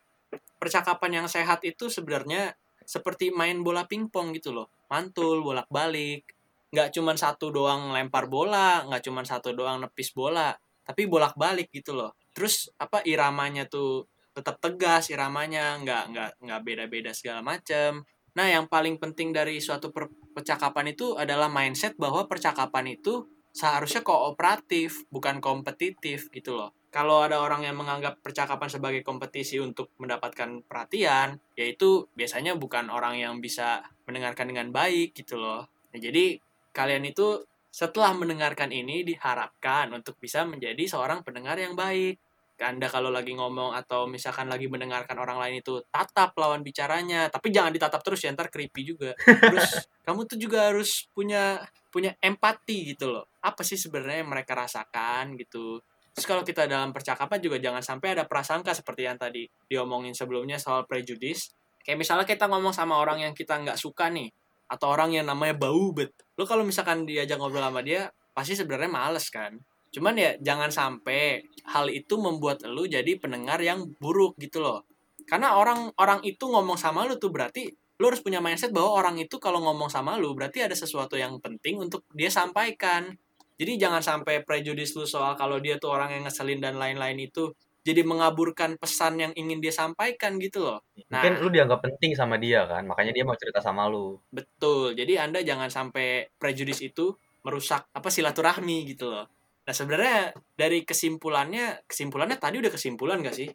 percakapan 0.56 1.22
yang 1.22 1.26
sehat 1.28 1.62
itu 1.62 1.92
sebenarnya 1.92 2.56
seperti 2.88 3.28
main 3.28 3.60
bola 3.60 3.84
pingpong 3.84 4.32
gitu 4.32 4.56
loh. 4.56 4.72
Mantul 4.88 5.44
bolak-balik. 5.44 6.24
Nggak 6.72 6.96
cuman 6.96 7.16
satu 7.20 7.52
doang 7.52 7.92
lempar 7.92 8.28
bola 8.32 8.84
nggak 8.88 9.04
cuman 9.04 9.24
satu 9.28 9.52
doang 9.52 9.84
nepis 9.84 10.12
bola 10.12 10.56
tapi 10.88 11.04
bolak-balik 11.04 11.68
gitu 11.68 11.92
loh. 11.92 12.16
Terus 12.32 12.72
apa 12.80 13.04
iramanya 13.04 13.68
tuh 13.68 14.08
tetap 14.38 14.62
tegas 14.62 15.10
iramanya 15.10 15.74
nggak 15.82 16.02
nggak 16.14 16.30
nggak 16.44 16.60
beda-beda 16.62 17.10
segala 17.10 17.42
macem. 17.42 18.06
Nah 18.38 18.46
yang 18.46 18.70
paling 18.70 19.02
penting 19.02 19.34
dari 19.34 19.58
suatu 19.58 19.90
per- 19.90 20.14
percakapan 20.30 20.94
itu 20.94 21.18
adalah 21.18 21.50
mindset 21.50 21.98
bahwa 21.98 22.30
percakapan 22.30 22.94
itu 22.94 23.26
seharusnya 23.50 24.06
kooperatif 24.06 25.02
bukan 25.10 25.42
kompetitif 25.42 26.30
gitu 26.30 26.54
loh. 26.54 26.70
Kalau 26.88 27.20
ada 27.20 27.42
orang 27.42 27.66
yang 27.66 27.76
menganggap 27.76 28.22
percakapan 28.24 28.70
sebagai 28.70 29.02
kompetisi 29.04 29.60
untuk 29.60 29.92
mendapatkan 30.00 30.64
perhatian 30.64 31.36
yaitu 31.58 32.06
biasanya 32.14 32.54
bukan 32.54 32.88
orang 32.88 33.18
yang 33.18 33.42
bisa 33.42 33.82
mendengarkan 34.08 34.48
dengan 34.48 34.70
baik 34.72 35.12
gitu 35.12 35.36
loh. 35.36 35.68
Nah, 35.92 35.98
jadi 36.00 36.38
kalian 36.72 37.04
itu 37.10 37.44
setelah 37.68 38.16
mendengarkan 38.16 38.72
ini 38.72 39.04
diharapkan 39.04 39.92
untuk 39.92 40.16
bisa 40.16 40.46
menjadi 40.48 40.80
seorang 40.88 41.20
pendengar 41.20 41.60
yang 41.60 41.76
baik. 41.76 42.16
Anda 42.58 42.90
kalau 42.90 43.14
lagi 43.14 43.38
ngomong 43.38 43.74
atau 43.74 44.10
misalkan 44.10 44.50
lagi 44.50 44.66
mendengarkan 44.66 45.14
orang 45.18 45.38
lain 45.38 45.62
itu 45.62 45.78
tatap 45.88 46.34
lawan 46.34 46.66
bicaranya, 46.66 47.30
tapi 47.30 47.54
jangan 47.54 47.70
ditatap 47.70 48.02
terus 48.02 48.20
ya 48.26 48.34
ntar 48.34 48.50
creepy 48.50 48.82
juga. 48.82 49.14
Terus 49.22 49.86
kamu 50.06 50.26
tuh 50.26 50.38
juga 50.38 50.72
harus 50.72 51.06
punya 51.14 51.62
punya 51.88 52.14
empati 52.18 52.94
gitu 52.94 53.14
loh. 53.14 53.24
Apa 53.42 53.62
sih 53.62 53.78
sebenarnya 53.78 54.26
yang 54.26 54.30
mereka 54.30 54.58
rasakan 54.58 55.38
gitu. 55.38 55.78
Terus 56.14 56.26
kalau 56.26 56.42
kita 56.42 56.66
dalam 56.66 56.90
percakapan 56.90 57.38
juga 57.38 57.62
jangan 57.62 57.82
sampai 57.84 58.18
ada 58.18 58.26
prasangka 58.26 58.74
seperti 58.74 59.06
yang 59.06 59.14
tadi 59.14 59.46
diomongin 59.70 60.14
sebelumnya 60.16 60.58
soal 60.58 60.82
prejudis. 60.88 61.54
Kayak 61.86 62.04
misalnya 62.04 62.26
kita 62.26 62.50
ngomong 62.50 62.74
sama 62.74 62.98
orang 62.98 63.22
yang 63.22 63.32
kita 63.32 63.54
nggak 63.54 63.78
suka 63.78 64.10
nih, 64.10 64.28
atau 64.68 64.86
orang 64.92 65.16
yang 65.16 65.26
namanya 65.26 65.56
bau 65.56 65.96
bet 65.96 66.12
lo 66.36 66.44
kalau 66.44 66.62
misalkan 66.62 67.08
diajak 67.08 67.40
ngobrol 67.40 67.64
sama 67.64 67.80
dia 67.80 68.12
pasti 68.36 68.52
sebenarnya 68.52 68.92
males 68.92 69.26
kan 69.32 69.56
cuman 69.88 70.14
ya 70.16 70.30
jangan 70.40 70.68
sampai 70.68 71.44
hal 71.68 71.88
itu 71.88 72.14
membuat 72.20 72.64
lu 72.68 72.84
jadi 72.84 73.16
pendengar 73.16 73.60
yang 73.60 73.88
buruk 74.00 74.36
gitu 74.40 74.60
loh 74.60 74.84
karena 75.28 75.56
orang 75.56 75.92
orang 76.00 76.20
itu 76.24 76.44
ngomong 76.48 76.76
sama 76.80 77.04
lu 77.04 77.20
tuh 77.20 77.32
berarti 77.32 77.68
lu 77.98 78.04
harus 78.08 78.22
punya 78.22 78.38
mindset 78.38 78.70
bahwa 78.70 78.94
orang 78.94 79.16
itu 79.18 79.36
kalau 79.42 79.60
ngomong 79.64 79.90
sama 79.90 80.16
lu 80.16 80.32
berarti 80.32 80.64
ada 80.64 80.76
sesuatu 80.76 81.18
yang 81.18 81.36
penting 81.40 81.80
untuk 81.80 82.04
dia 82.12 82.28
sampaikan 82.28 83.16
jadi 83.58 83.88
jangan 83.88 84.00
sampai 84.04 84.46
prejudis 84.46 84.94
lu 84.94 85.04
soal 85.04 85.34
kalau 85.34 85.58
dia 85.58 85.80
tuh 85.80 85.90
orang 85.92 86.14
yang 86.14 86.22
ngeselin 86.28 86.62
dan 86.62 86.78
lain-lain 86.78 87.18
itu 87.18 87.52
jadi 87.82 88.04
mengaburkan 88.04 88.76
pesan 88.76 89.16
yang 89.16 89.32
ingin 89.32 89.64
dia 89.64 89.72
sampaikan 89.72 90.36
gitu 90.36 90.68
loh 90.68 90.80
Nah. 91.08 91.24
Mungkin 91.24 91.34
lu 91.40 91.48
dianggap 91.48 91.80
penting 91.80 92.12
sama 92.12 92.36
dia 92.36 92.68
kan, 92.68 92.84
makanya 92.84 93.16
dia 93.16 93.24
mau 93.24 93.32
cerita 93.32 93.64
sama 93.64 93.88
lu. 93.88 94.20
Betul. 94.28 94.92
Jadi 94.92 95.16
Anda 95.16 95.40
jangan 95.40 95.72
sampai 95.72 96.28
prejudis 96.36 96.84
itu 96.84 97.16
merusak 97.40 97.88
apa 97.96 98.08
silaturahmi 98.12 98.84
gitu 98.92 99.08
loh. 99.08 99.24
Nah, 99.68 99.76
sebenarnya 99.76 100.32
dari 100.56 100.80
kesimpulannya, 100.80 101.84
kesimpulannya 101.84 102.40
tadi 102.40 102.56
udah 102.56 102.72
kesimpulan 102.72 103.20
gak 103.20 103.36
sih? 103.36 103.52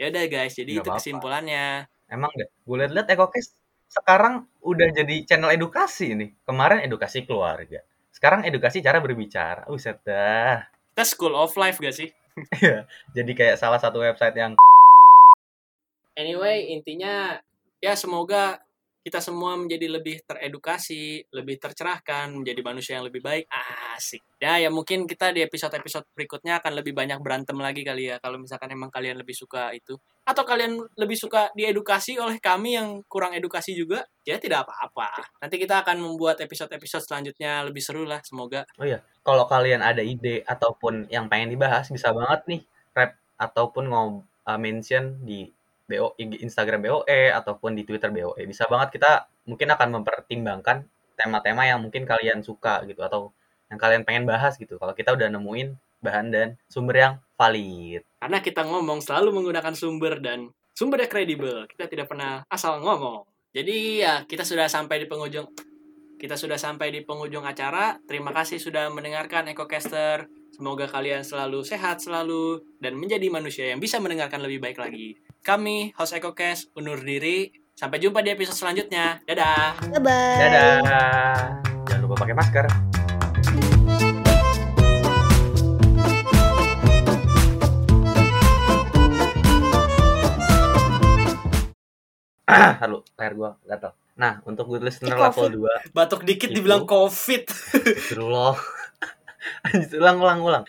Ya 0.00 0.08
udah 0.08 0.24
guys, 0.24 0.56
jadi 0.56 0.80
Nggak 0.80 0.80
itu 0.80 0.88
apa-apa. 0.88 0.96
kesimpulannya. 1.04 1.66
Emang 2.08 2.32
deh, 2.32 2.48
gue 2.48 2.76
liat-liat 2.80 3.08
EcoCast 3.12 3.50
sekarang 3.92 4.48
udah 4.64 4.88
jadi 4.96 5.28
channel 5.28 5.52
edukasi 5.52 6.16
nih. 6.16 6.32
Kemarin 6.48 6.88
edukasi 6.88 7.28
keluarga. 7.28 7.84
Sekarang 8.08 8.48
edukasi 8.48 8.80
cara 8.80 9.04
berbicara. 9.04 9.68
Uset 9.68 10.00
dah. 10.00 10.64
Kita 10.96 11.04
school 11.04 11.36
of 11.36 11.52
life 11.60 11.76
gak 11.84 12.00
sih? 12.00 12.08
Jadi 13.16 13.32
kayak 13.36 13.60
salah 13.60 13.76
satu 13.76 14.00
website 14.00 14.32
yang 14.32 14.56
Anyway, 16.16 16.72
intinya 16.72 17.36
ya 17.84 17.92
semoga 17.92 18.56
kita 19.02 19.18
semua 19.18 19.58
menjadi 19.58 19.90
lebih 19.90 20.22
teredukasi, 20.22 21.26
lebih 21.34 21.58
tercerahkan, 21.58 22.30
menjadi 22.30 22.60
manusia 22.62 22.92
yang 22.98 23.06
lebih 23.10 23.18
baik. 23.18 23.50
Asik. 23.98 24.22
Ya, 24.38 24.62
ya 24.62 24.70
mungkin 24.70 25.10
kita 25.10 25.34
di 25.34 25.42
episode-episode 25.42 26.06
berikutnya 26.14 26.62
akan 26.62 26.78
lebih 26.78 26.94
banyak 26.94 27.18
berantem 27.18 27.58
lagi 27.58 27.82
kali 27.82 28.14
ya 28.14 28.22
kalau 28.22 28.38
misalkan 28.38 28.70
emang 28.70 28.94
kalian 28.94 29.18
lebih 29.18 29.34
suka 29.34 29.74
itu. 29.74 29.98
Atau 30.22 30.46
kalian 30.46 30.78
lebih 30.94 31.18
suka 31.18 31.50
diedukasi 31.58 32.14
oleh 32.22 32.38
kami 32.38 32.78
yang 32.78 33.02
kurang 33.10 33.34
edukasi 33.34 33.74
juga, 33.74 34.06
ya 34.22 34.38
tidak 34.38 34.70
apa-apa. 34.70 35.34
Nanti 35.42 35.58
kita 35.58 35.82
akan 35.82 35.98
membuat 35.98 36.38
episode-episode 36.38 37.02
selanjutnya 37.02 37.66
lebih 37.66 37.82
seru 37.82 38.06
lah, 38.06 38.22
semoga. 38.22 38.62
kalau 39.26 39.50
kalian 39.50 39.82
ada 39.82 40.02
ide 40.02 40.46
ataupun 40.46 41.10
yang 41.10 41.26
pengen 41.26 41.50
dibahas 41.50 41.90
bisa 41.90 42.14
banget 42.14 42.40
nih 42.46 42.60
rap 42.94 43.18
ataupun 43.38 43.90
ngob 43.90 44.22
uh, 44.46 44.58
mention 44.58 45.18
di 45.26 45.50
BO 45.92 46.16
Instagram 46.16 46.80
BOE 46.80 47.28
ataupun 47.28 47.76
di 47.76 47.84
Twitter 47.84 48.08
BOE 48.08 48.40
bisa 48.48 48.64
banget 48.64 48.96
kita 48.96 49.28
mungkin 49.44 49.68
akan 49.76 49.88
mempertimbangkan 50.00 50.88
tema-tema 51.20 51.68
yang 51.68 51.84
mungkin 51.84 52.08
kalian 52.08 52.40
suka 52.40 52.80
gitu 52.88 53.04
atau 53.04 53.36
yang 53.68 53.76
kalian 53.76 54.02
pengen 54.08 54.24
bahas 54.24 54.56
gitu 54.56 54.80
kalau 54.80 54.96
kita 54.96 55.12
udah 55.12 55.28
nemuin 55.28 55.76
bahan 56.02 56.34
dan 56.34 56.48
sumber 56.66 56.96
yang 56.98 57.14
valid 57.38 58.02
Karena 58.18 58.38
kita 58.42 58.66
ngomong 58.66 58.98
selalu 59.04 59.30
menggunakan 59.36 59.74
sumber 59.76 60.18
dan 60.18 60.50
sumbernya 60.74 61.08
kredibel. 61.08 61.64
Kita 61.70 61.86
tidak 61.86 62.10
pernah 62.10 62.42
asal 62.48 62.80
ngomong. 62.82 63.28
Jadi 63.52 64.02
ya 64.02 64.24
kita 64.24 64.42
sudah 64.42 64.66
sampai 64.66 65.04
di 65.04 65.06
penghujung 65.06 65.46
kita 66.16 66.38
sudah 66.38 66.54
sampai 66.54 66.94
di 66.94 67.00
penghujung 67.02 67.42
acara. 67.42 67.98
Terima 68.06 68.30
kasih 68.30 68.62
sudah 68.62 68.88
mendengarkan 68.94 69.50
EcoCaster. 69.50 70.30
Semoga 70.54 70.86
kalian 70.86 71.26
selalu 71.26 71.66
sehat 71.66 71.98
selalu 71.98 72.62
dan 72.78 72.94
menjadi 72.94 73.26
manusia 73.26 73.66
yang 73.74 73.82
bisa 73.82 73.98
mendengarkan 73.98 74.38
lebih 74.38 74.62
baik 74.62 74.78
lagi. 74.78 75.18
Kami 75.42 75.90
host 75.98 76.14
EcoCast 76.14 76.70
undur 76.78 77.02
diri. 77.02 77.50
Sampai 77.74 77.98
jumpa 77.98 78.22
di 78.22 78.30
episode 78.30 78.54
selanjutnya. 78.54 79.18
Dadah. 79.26 79.74
Bye-bye. 79.90 80.38
dadah 80.38 80.78
jangan 81.82 82.00
lupa 82.06 82.14
pakai 82.22 82.34
masker 82.38 82.66
Lalu 92.86 92.98
leher 93.18 93.34
gua 93.34 93.50
gatal. 93.66 93.92
Nah, 94.14 94.38
untuk 94.46 94.70
good 94.70 94.86
listener 94.86 95.16
Ih, 95.16 95.26
level 95.26 95.66
2 95.90 95.90
Batuk 95.96 96.22
dikit 96.22 96.54
Itu. 96.54 96.62
dibilang 96.62 96.86
COVID. 96.86 97.42
Astagfirullah. 97.50 98.54
Anjir, 99.66 99.98
ulang 99.98 100.22
ulang 100.22 100.38
ulang. 100.44 100.64